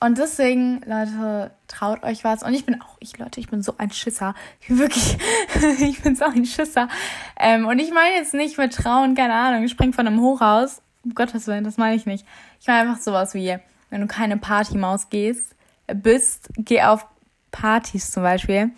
Und 0.00 0.18
deswegen, 0.18 0.82
Leute, 0.84 1.50
traut 1.68 2.02
euch 2.02 2.24
was. 2.24 2.42
Und 2.42 2.52
ich 2.52 2.66
bin 2.66 2.80
auch, 2.82 2.96
ich, 3.00 3.16
Leute, 3.18 3.40
ich 3.40 3.48
bin 3.48 3.62
so 3.62 3.74
ein 3.78 3.90
Schisser. 3.90 4.34
Ich 4.60 4.68
bin 4.68 4.78
wirklich, 4.78 5.16
ich 5.80 6.02
bin 6.02 6.14
so 6.14 6.26
ein 6.26 6.44
Schisser. 6.44 6.88
Ähm, 7.38 7.66
und 7.66 7.78
ich 7.78 7.92
meine 7.92 8.16
jetzt 8.16 8.34
nicht 8.34 8.58
mit 8.58 8.74
Trauen, 8.74 9.14
keine 9.14 9.34
Ahnung, 9.34 9.64
ich 9.64 9.70
spring 9.70 9.92
von 9.92 10.06
einem 10.06 10.20
Hochhaus. 10.20 10.82
Um 11.04 11.14
Gottes 11.14 11.46
Willen, 11.46 11.64
das 11.64 11.76
meine 11.76 11.96
ich 11.96 12.06
nicht. 12.06 12.26
Ich 12.60 12.66
meine 12.66 12.80
einfach 12.80 13.00
sowas 13.00 13.34
wie, 13.34 13.56
wenn 13.90 14.00
du 14.00 14.06
keine 14.06 14.36
Partymaus 14.36 15.10
gehst, 15.10 15.54
bist, 15.86 16.48
geh 16.56 16.82
auf 16.82 17.06
Partys 17.50 18.10
zum 18.10 18.22
Beispiel. 18.22 18.70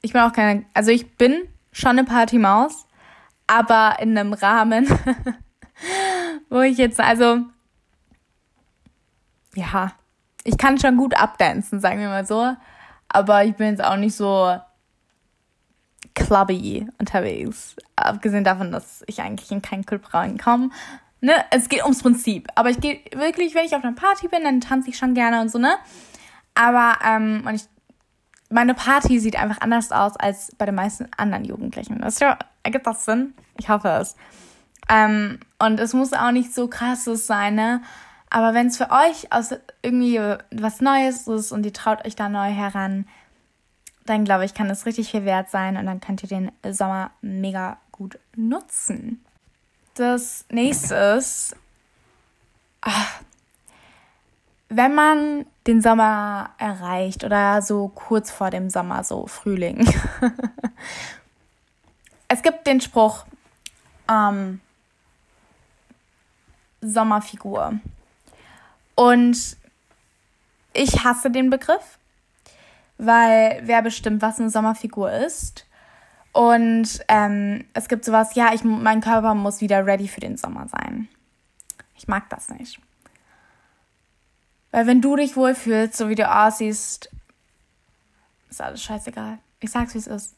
Ich 0.00 0.12
bin 0.12 0.22
auch 0.22 0.32
keine, 0.32 0.64
also 0.74 0.90
ich 0.90 1.16
bin 1.16 1.42
schon 1.72 1.90
eine 1.90 2.04
Partymaus, 2.04 2.86
aber 3.46 3.96
in 4.00 4.16
einem 4.16 4.32
Rahmen, 4.32 4.86
wo 6.48 6.60
ich 6.60 6.78
jetzt, 6.78 7.00
also, 7.00 7.40
ja, 9.54 9.92
ich 10.44 10.58
kann 10.58 10.78
schon 10.78 10.96
gut 10.96 11.14
abdancen, 11.14 11.80
sagen 11.80 12.00
wir 12.00 12.08
mal 12.08 12.26
so, 12.26 12.54
aber 13.08 13.44
ich 13.44 13.54
bin 13.54 13.68
jetzt 13.68 13.84
auch 13.84 13.96
nicht 13.96 14.14
so 14.14 14.56
clubby 16.14 16.88
unterwegs. 16.98 17.76
Abgesehen 17.96 18.44
davon, 18.44 18.72
dass 18.72 19.02
ich 19.06 19.20
eigentlich 19.20 19.50
in 19.50 19.62
keinen 19.62 19.86
Club 19.86 20.12
reinkomme. 20.12 20.70
Ne? 21.20 21.32
Es 21.50 21.68
geht 21.68 21.82
ums 21.84 22.02
Prinzip. 22.02 22.48
Aber 22.54 22.70
ich 22.70 22.80
gehe 22.80 23.00
wirklich, 23.14 23.54
wenn 23.54 23.64
ich 23.64 23.76
auf 23.76 23.84
einer 23.84 23.94
Party 23.94 24.28
bin, 24.28 24.42
dann 24.42 24.60
tanze 24.60 24.90
ich 24.90 24.98
schon 24.98 25.14
gerne 25.14 25.40
und 25.40 25.50
so, 25.50 25.58
ne? 25.58 25.76
Aber, 26.54 26.98
ähm, 27.04 27.44
und 27.46 27.54
ich, 27.54 27.62
meine 28.50 28.74
Party 28.74 29.18
sieht 29.20 29.36
einfach 29.36 29.60
anders 29.60 29.92
aus 29.92 30.16
als 30.16 30.54
bei 30.56 30.66
den 30.66 30.74
meisten 30.74 31.08
anderen 31.16 31.44
Jugendlichen. 31.44 32.00
Das 32.00 32.20
ergibt 32.62 32.86
das 32.86 33.04
Sinn? 33.04 33.34
Ich 33.56 33.68
hoffe 33.68 33.88
es. 33.88 34.16
Ähm, 34.88 35.38
und 35.58 35.80
es 35.80 35.94
muss 35.94 36.12
auch 36.12 36.32
nicht 36.32 36.54
so 36.54 36.68
krasses 36.68 37.26
sein, 37.26 37.54
ne? 37.54 37.82
Aber 38.30 38.54
wenn 38.54 38.68
es 38.68 38.78
für 38.78 38.90
euch 38.90 39.30
aus 39.30 39.54
irgendwie 39.82 40.18
was 40.50 40.80
Neues 40.80 41.28
ist 41.28 41.52
und 41.52 41.66
ihr 41.66 41.72
traut 41.72 42.04
euch 42.06 42.16
da 42.16 42.28
neu 42.28 42.50
heran, 42.50 43.06
dann 44.06 44.24
glaube 44.24 44.44
ich, 44.44 44.54
kann 44.54 44.70
es 44.70 44.86
richtig 44.86 45.10
viel 45.10 45.24
wert 45.24 45.50
sein 45.50 45.76
und 45.76 45.86
dann 45.86 46.00
könnt 46.00 46.22
ihr 46.22 46.28
den 46.28 46.50
Sommer 46.72 47.10
mega 47.20 47.76
gut 47.92 48.18
nutzen. 48.34 49.24
Das 49.94 50.46
nächste 50.50 50.94
ist, 50.94 51.54
ach, 52.80 53.20
wenn 54.70 54.94
man 54.94 55.46
den 55.66 55.82
Sommer 55.82 56.50
erreicht 56.56 57.24
oder 57.24 57.60
so 57.60 57.88
kurz 57.88 58.30
vor 58.30 58.50
dem 58.50 58.70
Sommer, 58.70 59.04
so 59.04 59.26
Frühling. 59.26 59.86
es 62.28 62.42
gibt 62.42 62.66
den 62.66 62.80
Spruch, 62.80 63.26
ähm, 64.10 64.60
Sommerfigur. 66.82 67.80
Und 68.94 69.56
ich 70.74 71.04
hasse 71.04 71.30
den 71.30 71.48
Begriff, 71.48 71.98
weil 72.98 73.60
wer 73.64 73.82
bestimmt, 73.82 74.20
was 74.20 74.38
eine 74.38 74.50
Sommerfigur 74.50 75.10
ist. 75.10 75.66
Und 76.32 77.00
ähm, 77.08 77.64
es 77.74 77.88
gibt 77.88 78.04
sowas, 78.04 78.34
ja, 78.34 78.52
ich, 78.52 78.64
mein 78.64 79.00
Körper 79.00 79.34
muss 79.34 79.60
wieder 79.60 79.86
ready 79.86 80.08
für 80.08 80.20
den 80.20 80.36
Sommer 80.36 80.66
sein. 80.68 81.08
Ich 81.96 82.08
mag 82.08 82.28
das 82.30 82.48
nicht. 82.48 82.80
Weil 84.70 84.86
wenn 84.86 85.00
du 85.00 85.16
dich 85.16 85.36
wohlfühlst, 85.36 85.96
so 85.96 86.08
wie 86.08 86.14
du 86.14 86.28
aussiehst, 86.28 87.10
ist 88.50 88.62
alles 88.62 88.82
scheißegal. 88.82 89.38
Ich 89.60 89.70
sag's, 89.70 89.94
wie 89.94 89.98
es 89.98 90.06
ist. 90.06 90.34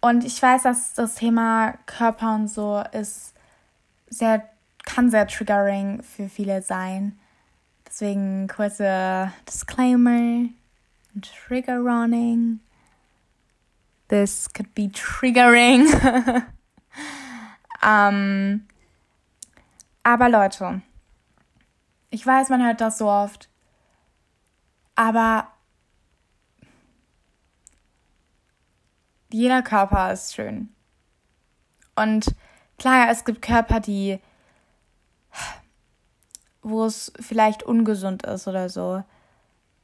Und 0.00 0.24
ich 0.24 0.40
weiß, 0.40 0.62
dass 0.62 0.94
das 0.94 1.14
Thema 1.14 1.74
Körper 1.84 2.34
und 2.34 2.48
so 2.48 2.82
ist 2.92 3.34
sehr, 4.08 4.48
kann 4.94 5.10
sehr 5.10 5.26
triggering 5.26 6.02
für 6.02 6.28
viele 6.28 6.62
sein. 6.62 7.18
Deswegen 7.86 8.48
kurze 8.48 9.32
Disclaimer 9.48 10.48
Trigger 11.22 11.84
Warning. 11.84 12.60
This 14.08 14.52
could 14.52 14.74
be 14.74 14.90
triggering. 14.90 15.86
um, 17.82 18.66
aber 20.02 20.28
Leute, 20.28 20.82
ich 22.10 22.26
weiß, 22.26 22.48
man 22.48 22.64
hört 22.64 22.80
das 22.80 22.98
so 22.98 23.08
oft, 23.08 23.48
aber 24.96 25.48
jeder 29.32 29.62
Körper 29.62 30.12
ist 30.12 30.34
schön. 30.34 30.74
Und 31.94 32.34
klar, 32.78 33.08
es 33.10 33.24
gibt 33.24 33.42
Körper, 33.42 33.78
die 33.78 34.20
wo 36.62 36.84
es 36.84 37.12
vielleicht 37.20 37.62
ungesund 37.62 38.24
ist 38.24 38.46
oder 38.46 38.68
so. 38.68 39.02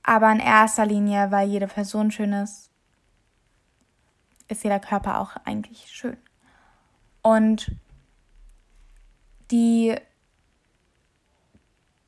Aber 0.02 0.30
in 0.30 0.40
erster 0.40 0.87
Linie, 0.87 1.30
weil 1.30 1.48
jede 1.48 1.66
Person 1.66 2.11
schön 2.11 2.32
ist, 2.32 2.70
ist 4.48 4.62
jeder 4.62 4.78
Körper 4.78 5.20
auch 5.20 5.37
eigentlich 5.44 5.88
schön. 5.88 6.16
Und 7.22 7.72
die, 9.50 9.96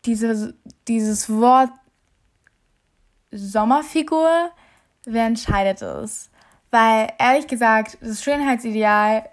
diese, 0.04 0.54
dieses 0.86 1.28
Wort 1.28 1.70
Sommerfigur, 3.30 4.50
wer 5.04 5.26
entscheidet 5.26 5.82
es? 5.82 6.30
Weil 6.70 7.12
ehrlich 7.18 7.46
gesagt, 7.46 7.98
das 8.00 8.22
Schönheitsideal 8.22 9.28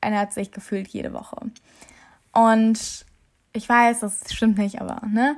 ändert 0.00 0.32
sich 0.32 0.50
gefühlt 0.50 0.88
jede 0.88 1.12
Woche. 1.12 1.36
Und 2.32 3.06
ich 3.52 3.68
weiß, 3.68 4.00
das 4.00 4.32
stimmt 4.32 4.58
nicht, 4.58 4.80
aber, 4.80 5.06
ne? 5.06 5.36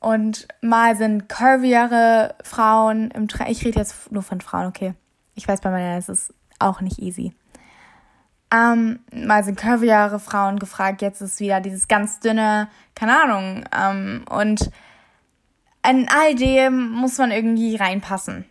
Und 0.00 0.48
mal 0.62 0.96
sind 0.96 1.28
curviere 1.28 2.34
Frauen 2.42 3.10
im 3.10 3.28
Trend. 3.28 3.50
Ich 3.50 3.64
rede 3.64 3.78
jetzt 3.78 4.10
nur 4.10 4.22
von 4.22 4.40
Frauen, 4.40 4.66
okay. 4.66 4.94
Ich 5.34 5.46
weiß, 5.46 5.60
bei 5.60 5.70
meiner 5.70 5.98
ist 5.98 6.08
es 6.08 6.32
auch 6.58 6.80
nicht 6.80 6.98
easy. 6.98 7.34
Ähm, 8.52 9.00
mal 9.12 9.44
sind 9.44 9.58
curviere 9.58 10.18
Frauen 10.18 10.58
gefragt, 10.58 11.02
jetzt 11.02 11.20
ist 11.20 11.38
wieder 11.38 11.60
dieses 11.60 11.86
ganz 11.86 12.18
dünne, 12.20 12.68
keine 12.94 13.22
Ahnung. 13.22 13.64
Ähm, 13.76 14.24
und 14.28 14.70
in 15.88 16.08
all 16.08 16.34
dem 16.34 16.90
muss 16.90 17.18
man 17.18 17.30
irgendwie 17.30 17.76
reinpassen. 17.76 18.46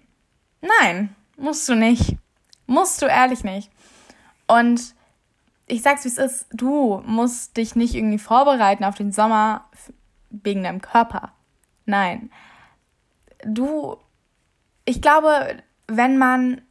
Nein, 0.61 1.15
musst 1.35 1.67
du 1.67 1.75
nicht. 1.75 2.15
Musst 2.67 3.01
du 3.01 3.07
ehrlich 3.07 3.43
nicht. 3.43 3.71
Und 4.47 4.93
ich 5.69 5.81
sag's 5.81 6.03
wie 6.03 6.09
es 6.09 6.17
ist, 6.17 6.47
du 6.51 7.01
musst 7.05 7.55
dich 7.55 7.75
nicht 7.75 7.95
irgendwie 7.95 8.19
vorbereiten 8.19 8.83
auf 8.83 8.95
den 8.95 9.11
Sommer 9.11 9.69
wegen 10.29 10.63
deinem 10.63 10.81
Körper. 10.81 11.31
Nein. 11.85 12.31
Du, 13.45 13.97
ich 14.85 15.01
glaube, 15.01 15.57
wenn 15.87 16.17
man 16.17 16.61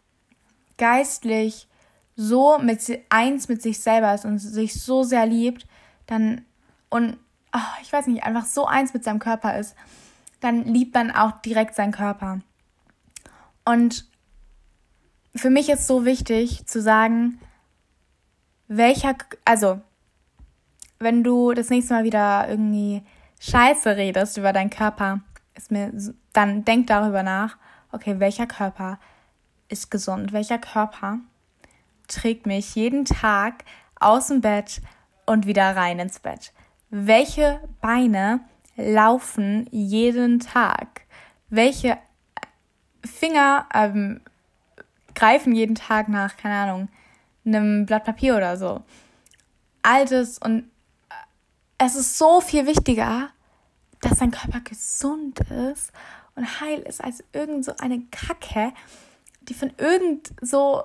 geistlich 0.76 1.68
so 2.16 2.58
mit 2.58 2.80
eins 3.08 3.48
mit 3.48 3.62
sich 3.62 3.80
selber 3.80 4.12
ist 4.12 4.24
und 4.24 4.38
sich 4.38 4.82
so 4.82 5.04
sehr 5.04 5.24
liebt, 5.24 5.66
dann 6.06 6.44
und 6.90 7.16
oh, 7.54 7.80
ich 7.82 7.92
weiß 7.92 8.08
nicht, 8.08 8.24
einfach 8.24 8.44
so 8.44 8.66
eins 8.66 8.92
mit 8.92 9.04
seinem 9.04 9.20
Körper 9.20 9.58
ist, 9.58 9.76
dann 10.40 10.64
liebt 10.64 10.94
man 10.94 11.10
auch 11.10 11.40
direkt 11.42 11.74
seinen 11.74 11.92
Körper. 11.92 12.40
Und 13.64 14.06
für 15.34 15.50
mich 15.50 15.68
ist 15.68 15.86
so 15.86 16.04
wichtig 16.04 16.66
zu 16.66 16.80
sagen, 16.80 17.38
welcher, 18.68 19.16
also, 19.44 19.80
wenn 20.98 21.24
du 21.24 21.52
das 21.52 21.70
nächste 21.70 21.94
Mal 21.94 22.04
wieder 22.04 22.48
irgendwie 22.48 23.02
Scheiße 23.40 23.96
redest 23.96 24.36
über 24.36 24.52
deinen 24.52 24.70
Körper, 24.70 25.20
ist 25.54 25.70
mir, 25.70 25.92
dann 26.32 26.64
denk 26.64 26.86
darüber 26.86 27.22
nach, 27.22 27.56
okay, 27.92 28.20
welcher 28.20 28.46
Körper 28.46 28.98
ist 29.68 29.90
gesund? 29.90 30.32
Welcher 30.32 30.58
Körper 30.58 31.18
trägt 32.06 32.46
mich 32.46 32.74
jeden 32.74 33.04
Tag 33.04 33.64
aus 33.98 34.28
dem 34.28 34.40
Bett 34.40 34.80
und 35.26 35.46
wieder 35.46 35.76
rein 35.76 35.98
ins 35.98 36.20
Bett? 36.20 36.52
Welche 36.90 37.60
Beine 37.80 38.40
laufen 38.76 39.66
jeden 39.70 40.40
Tag? 40.40 41.02
Welche 41.50 41.98
Finger 43.04 43.66
ähm, 43.74 44.20
greifen 45.14 45.54
jeden 45.54 45.74
Tag 45.74 46.08
nach, 46.08 46.36
keine 46.36 46.54
Ahnung, 46.54 46.88
einem 47.54 47.86
Blatt 47.86 48.04
Papier 48.04 48.36
oder 48.36 48.56
so? 48.56 48.82
Altes 49.82 50.38
und 50.38 50.70
es 51.78 51.94
ist 51.94 52.18
so 52.18 52.40
viel 52.40 52.66
wichtiger, 52.66 53.30
dass 54.00 54.18
dein 54.18 54.30
Körper 54.30 54.60
gesund 54.60 55.40
ist 55.40 55.92
und 56.34 56.60
heil 56.60 56.80
ist 56.80 57.02
als 57.02 57.22
irgend 57.32 57.64
so 57.64 57.72
eine 57.78 58.02
Kacke, 58.10 58.72
die 59.42 59.54
von 59.54 59.72
irgend 59.78 60.32
so 60.40 60.82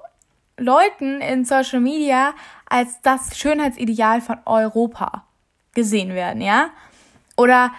Leuten 0.57 1.21
in 1.21 1.45
Social 1.45 1.79
Media 1.79 2.33
als 2.69 3.01
das 3.01 3.37
Schönheitsideal 3.37 4.21
von 4.21 4.37
Europa 4.45 5.25
gesehen 5.73 6.13
werden, 6.13 6.41
ja? 6.41 6.69
Oder, 7.35 7.71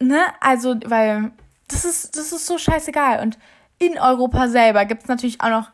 ne, 0.00 0.20
also, 0.40 0.74
weil 0.86 1.30
das 1.68 1.84
ist, 1.84 2.16
das 2.16 2.32
ist 2.32 2.46
so 2.46 2.58
scheißegal. 2.58 3.22
Und 3.22 3.38
in 3.78 3.98
Europa 3.98 4.48
selber 4.48 4.84
gibt 4.84 5.02
es 5.02 5.08
natürlich 5.08 5.40
auch 5.40 5.50
noch 5.50 5.70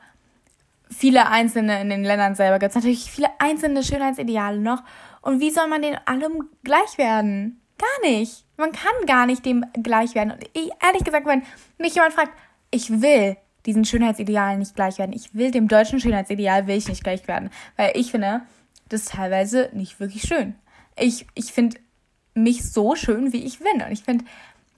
viele 0.91 1.29
einzelne, 1.29 1.81
in 1.81 1.91
den 1.91 2.05
Ländern 2.05 2.35
selber 2.35 2.59
gibt 2.59 2.71
es 2.71 2.75
natürlich 2.77 3.11
viele 3.11 3.29
einzelne 3.39 3.83
Schönheitsideale 3.83 4.59
noch. 4.59 4.83
Und 5.23 5.41
wie 5.41 5.51
soll 5.51 5.69
man 5.69 5.83
den 5.83 5.97
allem 6.07 6.49
gleich 6.63 6.99
werden? 6.99 7.61
Gar 7.79 8.11
nicht. 8.11 8.45
Man 8.57 8.73
kann 8.73 9.07
gar 9.07 9.27
nicht 9.27 9.45
dem 9.45 9.65
gleich 9.83 10.15
werden. 10.15 10.33
Und 10.33 10.45
ich, 10.53 10.71
ehrlich 10.83 11.05
gesagt, 11.05 11.27
wenn 11.27 11.43
mich 11.79 11.95
jemand 11.95 12.15
fragt, 12.15 12.33
ich 12.71 13.03
will 13.03 13.37
diesen 13.67 13.85
Schönheitsidealen 13.85 14.61
nicht 14.61 14.77
gleich 14.77 14.99
werden. 14.99 15.13
Ich 15.13 15.35
will 15.35 15.51
dem 15.51 15.69
deutschen 15.69 16.01
Schönheitsideal 16.01 16.67
will 16.67 16.77
ich 16.77 16.89
nicht 16.89 17.03
gleich 17.03 17.27
werden. 17.27 17.51
Weil 17.77 17.93
ich 17.95 18.11
finde, 18.13 18.43
das 18.89 19.03
ist 19.03 19.13
teilweise 19.13 19.71
nicht 19.73 19.99
wirklich 20.01 20.23
schön. 20.23 20.55
Ich, 20.97 21.27
ich 21.35 21.53
finde 21.53 21.79
mich 22.35 22.71
so 22.71 22.95
schön, 22.95 23.33
wie 23.33 23.45
ich 23.45 23.59
bin. 23.59 23.83
Und 23.83 23.93
ich 23.93 24.05
finde, 24.05 24.25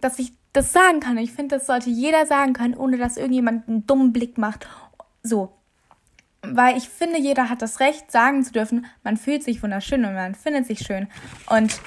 dass 0.01 0.19
ich 0.19 0.33
das 0.53 0.73
sagen 0.73 1.01
kann. 1.01 1.19
Ich 1.19 1.33
finde, 1.33 1.57
das 1.57 1.67
sollte 1.67 1.91
jeder 1.91 2.27
sagen 2.27 2.55
können, 2.55 2.75
ohne 2.75 2.97
dass 2.97 3.17
irgendjemand 3.17 3.69
einen 3.69 3.87
dummen 3.87 4.13
Blick 4.13 4.39
macht. 4.39 4.67
So. 5.23 5.58
Weil 6.43 6.77
ich 6.77 6.89
finde, 6.89 7.19
jeder 7.19 7.49
hat 7.49 7.63
das 7.63 7.81
Recht, 7.81 8.11
sagen 8.13 8.45
zu 8.45 8.53
dürfen, 8.53 8.87
man 9.03 9.17
fühlt 9.17 9.43
sich 9.43 9.63
wunderschön 9.63 10.05
und 10.05 10.15
man 10.15 10.35
findet 10.35 10.67
sich 10.67 10.81
schön. 10.81 11.09
Und 11.49 11.81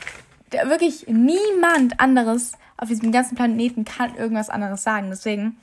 wirklich 0.52 1.08
niemand 1.08 2.00
anderes 2.00 2.54
auf 2.78 2.90
diesem 2.90 3.12
ganzen 3.12 3.36
Planeten 3.36 3.86
kann 3.86 4.16
irgendwas 4.16 4.50
anderes 4.50 4.84
sagen. 4.84 5.10
Deswegen, 5.10 5.58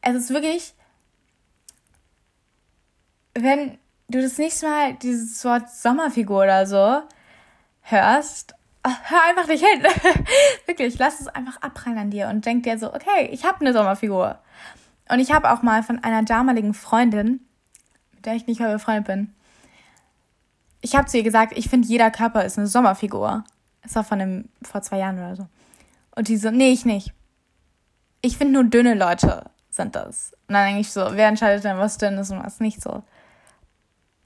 es 0.00 0.14
ist 0.14 0.30
wirklich, 0.30 0.74
wenn 3.34 3.78
du 4.08 4.22
das 4.22 4.38
nächste 4.38 4.66
Mal 4.66 4.94
dieses 4.94 5.44
Wort 5.44 5.70
Sommerfigur 5.70 6.44
oder 6.44 6.66
so 6.66 7.02
hörst, 7.82 8.54
hör 8.84 9.22
einfach 9.28 9.48
nicht 9.48 9.64
hin. 9.64 9.82
wirklich, 10.66 10.98
lass 10.98 11.20
es 11.20 11.28
einfach 11.28 11.60
abprallen 11.62 11.98
an 11.98 12.10
dir 12.10 12.28
und 12.28 12.46
denk 12.46 12.64
dir 12.64 12.78
so, 12.78 12.92
okay, 12.92 13.28
ich 13.30 13.44
habe 13.44 13.60
eine 13.60 13.72
Sommerfigur. 13.72 14.38
Und 15.10 15.20
ich 15.20 15.32
habe 15.32 15.52
auch 15.52 15.62
mal 15.62 15.82
von 15.82 16.02
einer 16.02 16.22
damaligen 16.22 16.74
Freundin, 16.74 17.40
der 18.24 18.34
ich 18.34 18.46
nicht 18.46 18.60
mehr 18.60 18.72
befreundet 18.72 19.06
bin, 19.06 19.34
ich 20.80 20.94
habe 20.94 21.06
zu 21.06 21.16
ihr 21.16 21.22
gesagt, 21.22 21.56
ich 21.56 21.70
finde, 21.70 21.88
jeder 21.88 22.10
Körper 22.10 22.44
ist 22.44 22.58
eine 22.58 22.66
Sommerfigur. 22.66 23.44
Es 23.80 23.94
war 23.94 24.04
von 24.04 24.20
einem, 24.20 24.48
vor 24.62 24.82
zwei 24.82 24.98
Jahren 24.98 25.18
oder 25.18 25.34
so. 25.34 25.46
Und 26.14 26.28
die 26.28 26.36
so, 26.36 26.50
nee, 26.50 26.72
ich 26.72 26.84
nicht. 26.84 27.12
Ich 28.20 28.36
finde 28.36 28.52
nur 28.52 28.64
dünne 28.64 28.94
Leute 28.94 29.50
sind 29.70 29.96
das. 29.96 30.34
Und 30.46 30.54
dann 30.54 30.66
denke 30.66 30.80
ich 30.80 30.92
so, 30.92 31.08
wer 31.12 31.28
entscheidet 31.28 31.64
denn, 31.64 31.78
was 31.78 31.96
dünn 31.96 32.18
ist 32.18 32.30
und 32.30 32.44
was 32.44 32.60
nicht 32.60 32.82
so? 32.82 33.02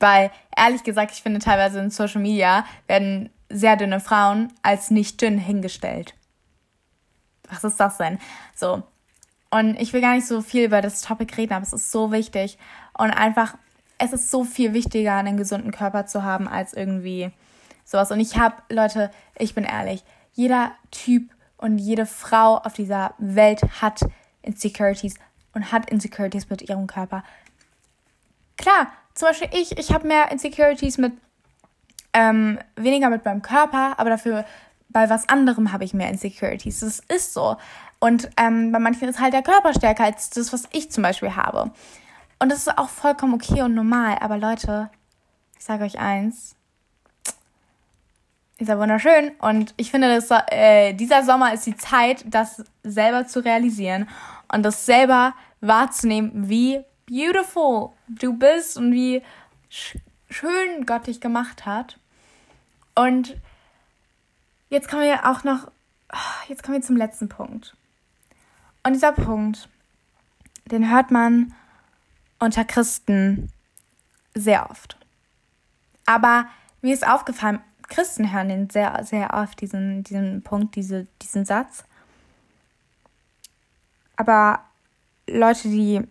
Weil, 0.00 0.30
ehrlich 0.56 0.82
gesagt, 0.82 1.12
ich 1.12 1.22
finde 1.22 1.38
teilweise 1.38 1.78
in 1.80 1.90
Social 1.90 2.20
Media 2.20 2.64
werden 2.87 3.30
sehr 3.48 3.76
dünne 3.76 4.00
Frauen 4.00 4.52
als 4.62 4.90
nicht 4.90 5.20
dünn 5.22 5.38
hingestellt. 5.38 6.14
Was 7.48 7.64
ist 7.64 7.78
das 7.78 7.98
denn? 7.98 8.18
So. 8.54 8.82
Und 9.50 9.80
ich 9.80 9.92
will 9.92 10.00
gar 10.00 10.14
nicht 10.14 10.26
so 10.26 10.42
viel 10.42 10.64
über 10.64 10.82
das 10.82 11.00
Topic 11.02 11.34
reden, 11.37 11.54
aber 11.54 11.62
es 11.62 11.72
ist 11.72 11.90
so 11.90 12.12
wichtig. 12.12 12.58
Und 12.96 13.11
einfach, 13.11 13.56
es 13.98 14.12
ist 14.12 14.30
so 14.30 14.44
viel 14.44 14.72
wichtiger, 14.72 15.16
einen 15.16 15.37
gesunden 15.37 15.72
Körper 15.72 16.06
zu 16.06 16.22
haben, 16.22 16.48
als 16.48 16.72
irgendwie 16.72 17.30
sowas. 17.84 18.11
Und 18.11 18.20
ich 18.20 18.38
habe, 18.38 18.56
Leute, 18.70 19.11
ich 19.37 19.54
bin 19.54 19.64
ehrlich, 19.64 20.04
jeder 20.32 20.72
Typ 20.90 21.30
und 21.56 21.78
jede 21.78 22.06
Frau 22.06 22.58
auf 22.58 22.74
dieser 22.74 23.14
Welt 23.18 23.62
hat 23.82 24.00
Insecurities 24.42 25.16
und 25.52 25.72
hat 25.72 25.90
Insecurities 25.90 26.48
mit 26.48 26.62
ihrem 26.62 26.87
Körper. 26.87 27.24
Klar, 28.56 28.88
zum 29.14 29.28
Beispiel 29.28 29.48
ich, 29.52 29.76
ich 29.78 29.92
habe 29.92 30.06
mehr 30.06 30.30
Insecurities 30.30 30.98
mit, 30.98 31.12
ähm, 32.12 32.58
weniger 32.76 33.11
mit 33.11 33.24
meinem 33.24 33.42
Körper, 33.42 33.98
aber 33.98 34.11
dafür 34.11 34.44
bei 34.90 35.11
was 35.11 35.28
anderem 35.28 35.72
habe 35.72 35.84
ich 35.84 35.92
mehr 35.92 36.08
Insecurities. 36.08 36.80
Das 36.80 37.00
ist 37.00 37.34
so. 37.34 37.56
Und 38.00 38.30
ähm, 38.37 38.72
bei 38.72 38.78
manchen 38.78 39.08
ist 39.08 39.20
halt 39.20 39.34
der 39.34 39.42
Körper 39.42 39.74
stärker 39.74 40.04
als 40.04 40.30
das, 40.30 40.52
was 40.52 40.68
ich 40.72 40.90
zum 40.90 41.02
Beispiel 41.02 41.34
habe. 41.34 41.72
Und 42.38 42.51
das 42.51 42.66
ist 42.66 42.79
auch 42.79 42.88
vollkommen 42.88 43.35
okay 43.35 43.62
und 43.62 43.74
normal. 43.74 44.18
Aber 44.20 44.38
Leute, 44.38 44.90
ich 45.59 45.64
sage 45.64 45.85
euch 45.85 45.98
eins, 45.98 46.55
ist 48.59 48.68
ja 48.68 48.79
wunderschön. 48.79 49.31
Und 49.40 49.74
ich 49.77 49.90
finde, 49.90 50.14
dass, 50.14 50.31
äh, 50.51 50.92
dieser 50.92 51.24
Sommer 51.24 51.53
ist 51.53 51.66
die 51.66 51.77
Zeit, 51.77 52.24
das 52.27 52.64
selber 52.83 53.27
zu 53.27 53.44
realisieren 53.44 54.09
und 54.53 54.62
das 54.62 54.87
selber 54.87 55.35
wahrzunehmen, 55.61 56.48
wie 56.48 56.81
beautiful 57.07 57.90
du 58.09 58.35
bist 58.35 58.77
und 58.77 58.92
wie 58.92 59.22
sch 59.68 59.96
schön 60.31 60.85
Gott 60.85 61.07
dich 61.07 61.20
gemacht 61.20 61.64
hat. 61.66 61.98
Und 62.94 63.37
jetzt 64.68 64.88
kommen 64.88 65.03
wir 65.03 65.27
auch 65.27 65.42
noch, 65.44 65.70
jetzt 66.48 66.62
kommen 66.62 66.77
wir 66.77 66.83
zum 66.83 66.96
letzten 66.96 67.29
Punkt. 67.29 67.77
Und 68.83 68.92
dieser 68.92 69.12
Punkt, 69.12 69.68
den 70.66 70.90
hört 70.90 71.11
man 71.11 71.55
unter 72.38 72.64
Christen 72.64 73.53
sehr 74.35 74.70
oft. 74.70 74.96
Aber 76.07 76.46
mir 76.81 76.94
ist 76.94 77.07
aufgefallen, 77.07 77.61
Christen 77.88 78.33
hören 78.33 78.48
den 78.48 78.70
sehr, 78.70 79.03
sehr 79.05 79.35
oft, 79.35 79.61
diesen, 79.61 80.05
diesen 80.05 80.42
Punkt, 80.42 80.77
diese, 80.77 81.07
diesen 81.22 81.44
Satz. 81.44 81.85
Aber 84.16 84.61
Leute, 85.27 85.68
die 85.68 86.03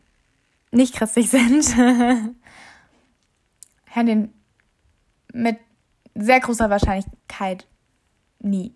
nicht 0.72 0.96
christlich 0.96 1.30
sind, 1.32 1.76
hören 1.78 2.36
den 4.06 4.34
mit 5.34 5.60
sehr 6.16 6.40
großer 6.40 6.70
Wahrscheinlichkeit 6.70 7.68
nie. 8.40 8.74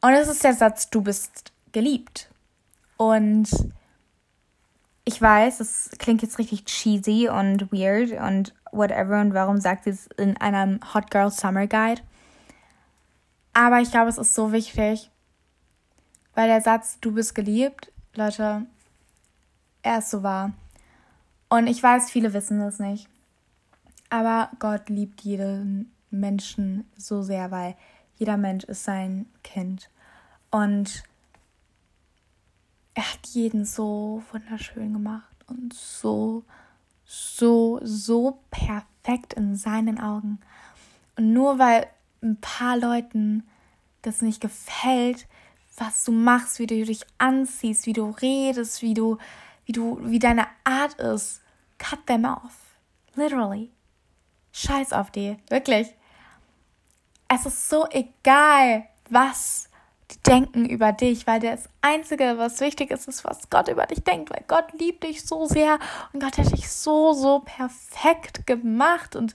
Und 0.00 0.12
es 0.12 0.28
ist 0.28 0.44
der 0.44 0.54
Satz, 0.54 0.90
du 0.90 1.00
bist 1.00 1.52
geliebt. 1.72 2.28
Und 2.96 3.48
ich 5.04 5.20
weiß, 5.20 5.58
das 5.58 5.90
klingt 5.98 6.22
jetzt 6.22 6.38
richtig 6.38 6.64
cheesy 6.64 7.28
und 7.28 7.70
weird 7.70 8.12
und 8.12 8.54
whatever 8.72 9.20
und 9.20 9.34
warum 9.34 9.60
sagt 9.60 9.84
sie 9.84 9.90
es 9.90 10.06
in 10.16 10.36
einem 10.38 10.80
Hot 10.94 11.10
Girl 11.10 11.30
Summer 11.30 11.66
Guide. 11.66 12.02
Aber 13.52 13.80
ich 13.80 13.90
glaube, 13.90 14.08
es 14.08 14.18
ist 14.18 14.34
so 14.34 14.52
wichtig, 14.52 15.10
weil 16.34 16.48
der 16.48 16.60
Satz, 16.60 16.98
du 17.00 17.12
bist 17.12 17.34
geliebt, 17.34 17.92
Leute, 18.14 18.66
er 19.82 19.98
ist 19.98 20.10
so 20.10 20.22
wahr. 20.22 20.52
Und 21.48 21.66
ich 21.66 21.82
weiß, 21.82 22.10
viele 22.10 22.32
wissen 22.32 22.58
das 22.58 22.78
nicht. 22.78 23.08
Aber 24.10 24.50
Gott 24.58 24.88
liebt 24.88 25.20
jeden 25.20 25.92
Menschen 26.10 26.90
so 26.96 27.22
sehr, 27.22 27.50
weil 27.50 27.76
jeder 28.16 28.36
Mensch 28.36 28.64
ist 28.64 28.84
sein 28.84 29.26
Kind. 29.42 29.90
Und 30.50 31.04
er 32.94 33.12
hat 33.12 33.26
jeden 33.28 33.64
so 33.64 34.22
wunderschön 34.32 34.92
gemacht 34.92 35.36
und 35.46 35.74
so, 35.74 36.44
so, 37.04 37.80
so 37.82 38.38
perfekt 38.50 39.34
in 39.34 39.56
seinen 39.56 40.00
Augen. 40.00 40.38
Und 41.16 41.32
nur 41.32 41.58
weil 41.58 41.88
ein 42.22 42.40
paar 42.40 42.76
Leuten 42.76 43.44
das 44.02 44.22
nicht 44.22 44.40
gefällt, 44.40 45.26
was 45.76 46.04
du 46.04 46.12
machst, 46.12 46.58
wie 46.58 46.66
du 46.66 46.84
dich 46.84 47.04
anziehst, 47.18 47.86
wie 47.86 47.92
du 47.92 48.10
redest, 48.10 48.82
wie 48.82 48.94
du, 48.94 49.18
wie 49.66 49.72
du, 49.72 49.98
wie 50.02 50.18
deine 50.18 50.46
Art 50.62 50.94
ist, 50.94 51.42
cut 51.78 52.06
them 52.06 52.24
off. 52.24 52.56
Literally. 53.16 53.70
Scheiß 54.52 54.92
auf 54.92 55.10
die. 55.10 55.36
Wirklich. 55.48 55.88
es 57.28 57.46
ist 57.46 57.68
so 57.68 57.88
egal, 57.90 58.86
was 59.10 59.68
die 60.10 60.18
denken 60.22 60.66
über 60.66 60.92
dich, 60.92 61.26
weil 61.26 61.40
das 61.40 61.68
Einzige, 61.80 62.36
was 62.36 62.60
wichtig 62.60 62.90
ist, 62.90 63.08
ist, 63.08 63.24
was 63.24 63.48
Gott 63.48 63.68
über 63.68 63.86
dich 63.86 64.04
denkt, 64.04 64.30
weil 64.30 64.44
Gott 64.46 64.78
liebt 64.78 65.04
dich 65.04 65.24
so 65.24 65.46
sehr 65.46 65.78
und 66.12 66.22
Gott 66.22 66.36
hat 66.36 66.52
dich 66.52 66.68
so, 66.70 67.12
so 67.12 67.40
perfekt 67.40 68.46
gemacht 68.46 69.16
und 69.16 69.34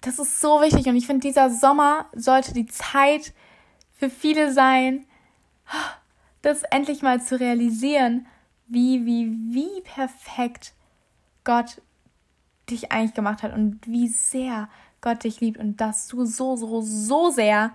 das 0.00 0.18
ist 0.20 0.40
so 0.40 0.60
wichtig 0.60 0.86
und 0.86 0.96
ich 0.96 1.06
finde, 1.06 1.26
dieser 1.26 1.50
Sommer 1.50 2.06
sollte 2.14 2.52
die 2.52 2.66
Zeit 2.66 3.32
für 3.90 4.10
viele 4.10 4.52
sein, 4.52 5.04
das 6.42 6.62
endlich 6.62 7.02
mal 7.02 7.20
zu 7.20 7.40
realisieren, 7.40 8.26
wie, 8.68 9.04
wie, 9.04 9.30
wie 9.52 9.80
perfekt 9.82 10.74
Gott 11.42 11.82
dich 12.70 12.92
eigentlich 12.92 13.14
gemacht 13.14 13.42
hat 13.42 13.52
und 13.52 13.80
wie 13.86 14.08
sehr 14.08 14.68
Gott 15.00 15.24
dich 15.24 15.40
liebt 15.40 15.58
und 15.58 15.80
dass 15.80 16.08
du 16.08 16.24
so, 16.24 16.56
so, 16.56 16.80
so 16.82 17.30
sehr 17.30 17.72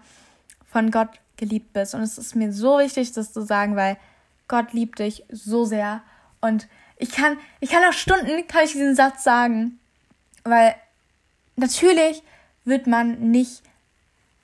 von 0.71 0.91
Gott 0.91 1.09
geliebt 1.37 1.73
bist. 1.73 1.93
Und 1.93 2.01
es 2.01 2.17
ist 2.17 2.35
mir 2.35 2.51
so 2.53 2.79
wichtig, 2.79 3.11
das 3.11 3.33
zu 3.33 3.41
sagen, 3.41 3.75
weil 3.75 3.97
Gott 4.47 4.73
liebt 4.73 4.99
dich 4.99 5.23
so 5.29 5.65
sehr. 5.65 6.01
Und 6.39 6.67
ich 6.97 7.11
kann, 7.11 7.37
ich 7.59 7.69
kann 7.69 7.83
auch 7.83 7.93
Stunden, 7.93 8.47
kann 8.47 8.63
ich 8.63 8.73
diesen 8.73 8.95
Satz 8.95 9.23
sagen, 9.23 9.79
weil 10.43 10.75
natürlich 11.55 12.23
wird 12.63 12.87
man 12.87 13.31
nicht 13.31 13.63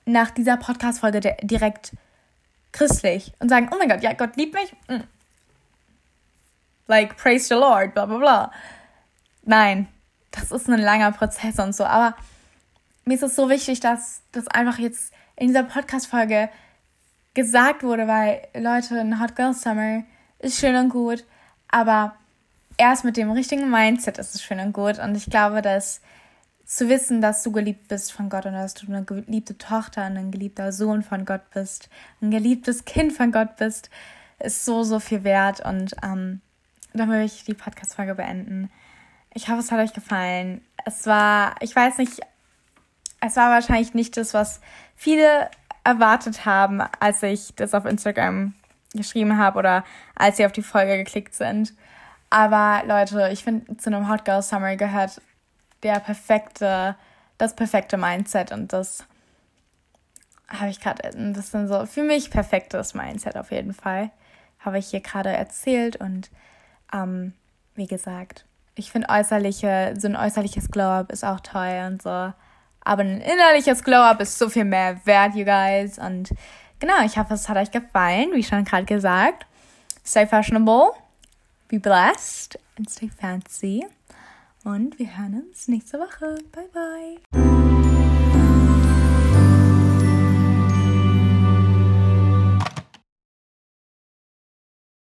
nach 0.04 0.30
dieser 0.30 0.56
Podcast-Folge 0.56 1.36
direkt 1.42 1.92
christlich 2.72 3.32
und 3.38 3.48
sagen, 3.48 3.70
oh 3.72 3.76
mein 3.78 3.88
Gott, 3.88 4.02
ja, 4.02 4.12
Gott 4.12 4.36
liebt 4.36 4.54
mich. 4.54 4.72
Mm. 4.88 5.04
Like, 6.86 7.16
praise 7.16 7.46
the 7.48 7.54
Lord, 7.54 7.94
bla 7.94 8.06
bla 8.06 8.18
bla. 8.18 8.52
Nein, 9.42 9.88
das 10.30 10.50
ist 10.50 10.68
ein 10.68 10.80
langer 10.80 11.12
Prozess 11.12 11.58
und 11.58 11.74
so. 11.74 11.84
Aber 11.84 12.16
mir 13.04 13.14
ist 13.14 13.22
es 13.22 13.36
so 13.36 13.48
wichtig, 13.48 13.80
dass 13.80 14.22
das 14.32 14.48
einfach 14.48 14.78
jetzt 14.78 15.12
in 15.38 15.48
dieser 15.48 15.62
Podcast-Folge 15.62 16.48
gesagt 17.34 17.82
wurde, 17.82 18.08
weil 18.08 18.42
Leute, 18.54 18.98
ein 18.98 19.20
Hot 19.20 19.36
Girl 19.36 19.54
Summer 19.54 20.02
ist 20.40 20.58
schön 20.58 20.74
und 20.74 20.88
gut, 20.88 21.24
aber 21.68 22.16
erst 22.76 23.04
mit 23.04 23.16
dem 23.16 23.30
richtigen 23.30 23.70
Mindset 23.70 24.18
ist 24.18 24.34
es 24.34 24.42
schön 24.42 24.58
und 24.60 24.72
gut. 24.72 24.98
Und 24.98 25.16
ich 25.16 25.26
glaube, 25.26 25.62
dass 25.62 26.00
zu 26.64 26.88
wissen, 26.88 27.22
dass 27.22 27.42
du 27.42 27.52
geliebt 27.52 27.88
bist 27.88 28.12
von 28.12 28.28
Gott 28.28 28.46
und 28.46 28.52
dass 28.52 28.74
du 28.74 28.86
eine 28.86 29.04
geliebte 29.04 29.56
Tochter 29.56 30.06
und 30.06 30.16
ein 30.16 30.30
geliebter 30.30 30.72
Sohn 30.72 31.02
von 31.02 31.24
Gott 31.24 31.48
bist, 31.54 31.88
ein 32.20 32.30
geliebtes 32.30 32.84
Kind 32.84 33.12
von 33.12 33.32
Gott 33.32 33.56
bist, 33.56 33.90
ist 34.38 34.64
so, 34.64 34.82
so 34.82 35.00
viel 35.00 35.24
wert. 35.24 35.64
Und 35.64 35.94
ähm, 36.02 36.40
dann 36.92 37.10
will 37.10 37.22
ich 37.22 37.44
die 37.44 37.54
Podcast-Folge 37.54 38.16
beenden. 38.16 38.70
Ich 39.32 39.48
hoffe, 39.48 39.60
es 39.60 39.72
hat 39.72 39.80
euch 39.80 39.94
gefallen. 39.94 40.60
Es 40.84 41.06
war, 41.06 41.54
ich 41.60 41.74
weiß 41.74 41.98
nicht, 41.98 42.20
es 43.20 43.36
war 43.36 43.50
wahrscheinlich 43.50 43.94
nicht 43.94 44.16
das, 44.16 44.34
was 44.34 44.60
viele 44.94 45.50
erwartet 45.84 46.44
haben, 46.44 46.82
als 47.00 47.22
ich 47.22 47.54
das 47.56 47.74
auf 47.74 47.84
Instagram 47.84 48.54
geschrieben 48.94 49.38
habe 49.38 49.58
oder 49.58 49.84
als 50.14 50.36
sie 50.36 50.46
auf 50.46 50.52
die 50.52 50.62
Folge 50.62 50.96
geklickt 50.98 51.34
sind. 51.34 51.74
Aber 52.30 52.82
Leute, 52.86 53.30
ich 53.32 53.44
finde, 53.44 53.76
zu 53.78 53.90
einem 53.90 54.08
Hot 54.08 54.24
Girl 54.24 54.42
Summer 54.42 54.76
gehört 54.76 55.20
der 55.82 56.00
perfekte, 56.00 56.96
das 57.38 57.54
perfekte 57.54 57.96
Mindset 57.96 58.52
und 58.52 58.72
das 58.72 59.04
habe 60.48 60.70
ich 60.70 60.80
gerade 60.80 61.04
ein 61.16 61.34
bisschen 61.34 61.68
so 61.68 61.86
für 61.86 62.02
mich 62.02 62.30
perfektes 62.30 62.94
Mindset 62.94 63.36
auf 63.36 63.50
jeden 63.50 63.74
Fall. 63.74 64.10
Habe 64.60 64.78
ich 64.78 64.88
hier 64.88 65.00
gerade 65.00 65.30
erzählt 65.30 65.96
und 65.96 66.30
ähm, 66.92 67.34
wie 67.74 67.86
gesagt, 67.86 68.44
ich 68.74 68.90
finde 68.90 69.08
äußerliche, 69.08 69.94
so 69.98 70.08
ein 70.08 70.16
äußerliches 70.16 70.70
Glow-Up 70.70 71.12
ist 71.12 71.24
auch 71.24 71.40
toll 71.40 71.82
und 71.86 72.02
so. 72.02 72.32
Aber 72.88 73.02
ein 73.02 73.20
innerliches 73.20 73.84
Glow-Up 73.84 74.18
ist 74.22 74.38
so 74.38 74.48
viel 74.48 74.64
mehr 74.64 74.98
wert, 75.04 75.34
you 75.34 75.44
guys. 75.44 75.98
Und 75.98 76.30
genau, 76.80 77.04
ich 77.04 77.18
hoffe, 77.18 77.34
es 77.34 77.46
hat 77.46 77.58
euch 77.58 77.70
gefallen, 77.70 78.30
wie 78.32 78.42
schon 78.42 78.64
gerade 78.64 78.86
gesagt. 78.86 79.44
Stay 80.06 80.26
fashionable, 80.26 80.92
be 81.68 81.78
blessed 81.78 82.58
and 82.78 82.88
stay 82.88 83.10
fancy. 83.10 83.86
Und 84.64 84.98
wir 84.98 85.18
hören 85.18 85.44
uns 85.50 85.68
nächste 85.68 85.98
Woche. 85.98 86.38
Bye, 86.50 86.68
bye. 86.72 87.47